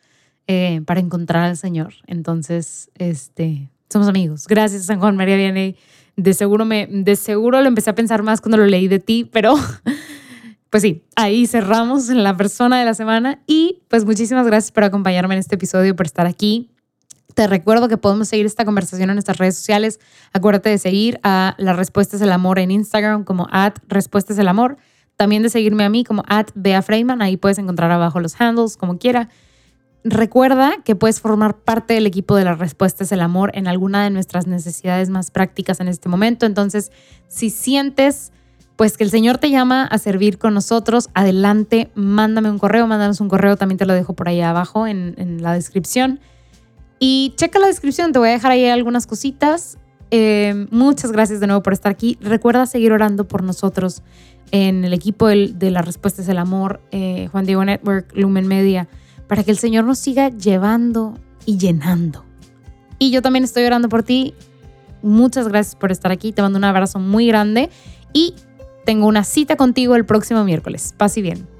Eh, 0.47 0.81
para 0.85 0.99
encontrar 0.99 1.45
al 1.45 1.57
Señor. 1.57 1.93
Entonces, 2.05 2.91
este, 2.95 3.69
somos 3.89 4.09
amigos. 4.09 4.45
Gracias, 4.47 4.85
San 4.85 4.99
Juan 4.99 5.15
María 5.15 5.37
Vianney. 5.37 5.77
De 6.17 6.33
seguro, 6.33 6.65
me, 6.65 6.87
de 6.87 7.15
seguro 7.15 7.61
lo 7.61 7.67
empecé 7.67 7.89
a 7.89 7.95
pensar 7.95 8.23
más 8.23 8.41
cuando 8.41 8.57
lo 8.57 8.65
leí 8.65 8.87
de 8.87 8.99
ti, 8.99 9.23
pero 9.31 9.55
pues 10.69 10.83
sí, 10.83 11.03
ahí 11.15 11.47
cerramos 11.47 12.09
la 12.09 12.35
persona 12.35 12.77
de 12.77 12.85
la 12.85 12.93
semana 12.93 13.41
y 13.47 13.83
pues 13.87 14.05
muchísimas 14.05 14.45
gracias 14.45 14.71
por 14.71 14.83
acompañarme 14.83 15.33
en 15.35 15.39
este 15.39 15.55
episodio, 15.55 15.95
por 15.95 16.05
estar 16.05 16.27
aquí. 16.27 16.69
Te 17.33 17.47
recuerdo 17.47 17.87
que 17.87 17.97
podemos 17.97 18.27
seguir 18.27 18.45
esta 18.45 18.65
conversación 18.65 19.09
en 19.09 19.15
nuestras 19.15 19.37
redes 19.37 19.55
sociales. 19.55 19.99
Acuérdate 20.33 20.69
de 20.69 20.77
seguir 20.77 21.19
a 21.23 21.55
Las 21.57 21.77
Respuestas 21.77 22.19
del 22.19 22.31
Amor 22.31 22.59
en 22.59 22.69
Instagram 22.69 23.23
como 23.23 23.47
at 23.49 23.75
Respuestas 23.87 24.37
del 24.37 24.49
Amor. 24.49 24.77
También 25.15 25.41
de 25.41 25.49
seguirme 25.49 25.83
a 25.83 25.89
mí 25.89 26.03
como 26.03 26.23
at 26.27 26.49
Bea 26.53 26.81
Freeman. 26.81 27.21
Ahí 27.21 27.37
puedes 27.37 27.57
encontrar 27.57 27.91
abajo 27.91 28.19
los 28.19 28.39
handles 28.39 28.77
como 28.77 28.99
quiera. 28.99 29.29
Recuerda 30.05 30.73
que 30.83 30.95
puedes 30.95 31.21
formar 31.21 31.55
parte 31.55 31.93
del 31.93 32.05
equipo 32.05 32.35
de 32.35 32.43
las 32.43 32.59
respuestas 32.59 33.09
del 33.09 33.21
amor 33.21 33.51
en 33.53 33.67
alguna 33.67 34.03
de 34.03 34.09
nuestras 34.09 34.47
necesidades 34.47 35.09
más 35.09 35.31
prácticas 35.31 35.79
en 35.79 35.87
este 35.87 36.09
momento. 36.09 36.45
Entonces, 36.45 36.91
si 37.29 37.49
sientes 37.49 38.33
pues 38.75 38.97
que 38.97 39.03
el 39.05 39.11
Señor 39.11 39.37
te 39.37 39.49
llama 39.49 39.85
a 39.85 39.97
servir 39.99 40.39
con 40.39 40.53
nosotros, 40.53 41.09
adelante, 41.13 41.91
mándame 41.95 42.49
un 42.49 42.57
correo, 42.57 42.85
mándanos 42.87 43.21
un 43.21 43.29
correo, 43.29 43.55
también 43.55 43.77
te 43.77 43.85
lo 43.85 43.93
dejo 43.93 44.13
por 44.13 44.27
ahí 44.27 44.41
abajo 44.41 44.87
en, 44.87 45.41
la 45.41 45.53
descripción. 45.53 46.19
Y 46.99 47.33
checa 47.37 47.59
la 47.59 47.67
descripción, 47.67 48.11
te 48.11 48.19
voy 48.19 48.29
a 48.29 48.31
dejar 48.31 48.51
ahí 48.51 48.65
algunas 48.65 49.07
cositas. 49.07 49.77
Eh, 50.11 50.67
muchas 50.71 51.11
gracias 51.11 51.39
de 51.39 51.47
nuevo 51.47 51.63
por 51.63 51.71
estar 51.71 51.91
aquí. 51.91 52.17
Recuerda 52.19 52.65
seguir 52.65 52.91
orando 52.91 53.27
por 53.27 53.43
nosotros 53.43 54.01
en 54.51 54.83
el 54.83 54.93
equipo 54.93 55.27
de, 55.27 55.71
las 55.71 55.85
respuestas 55.85 56.25
del 56.25 56.39
amor, 56.39 56.81
eh, 56.91 57.29
Juan 57.31 57.45
Diego 57.45 57.63
Network, 57.63 58.11
Lumen 58.15 58.47
Media 58.47 58.89
para 59.27 59.43
que 59.43 59.51
el 59.51 59.57
Señor 59.57 59.85
nos 59.85 59.99
siga 59.99 60.29
llevando 60.29 61.17
y 61.45 61.57
llenando. 61.57 62.25
Y 62.99 63.11
yo 63.11 63.21
también 63.21 63.43
estoy 63.43 63.63
orando 63.65 63.89
por 63.89 64.03
ti. 64.03 64.33
Muchas 65.01 65.47
gracias 65.47 65.75
por 65.75 65.91
estar 65.91 66.11
aquí. 66.11 66.31
Te 66.31 66.41
mando 66.41 66.57
un 66.57 66.63
abrazo 66.63 66.99
muy 66.99 67.27
grande 67.27 67.69
y 68.13 68.35
tengo 68.85 69.07
una 69.07 69.23
cita 69.23 69.55
contigo 69.55 69.95
el 69.95 70.05
próximo 70.05 70.43
miércoles. 70.43 70.93
Paz 70.97 71.17
y 71.17 71.21
bien. 71.21 71.52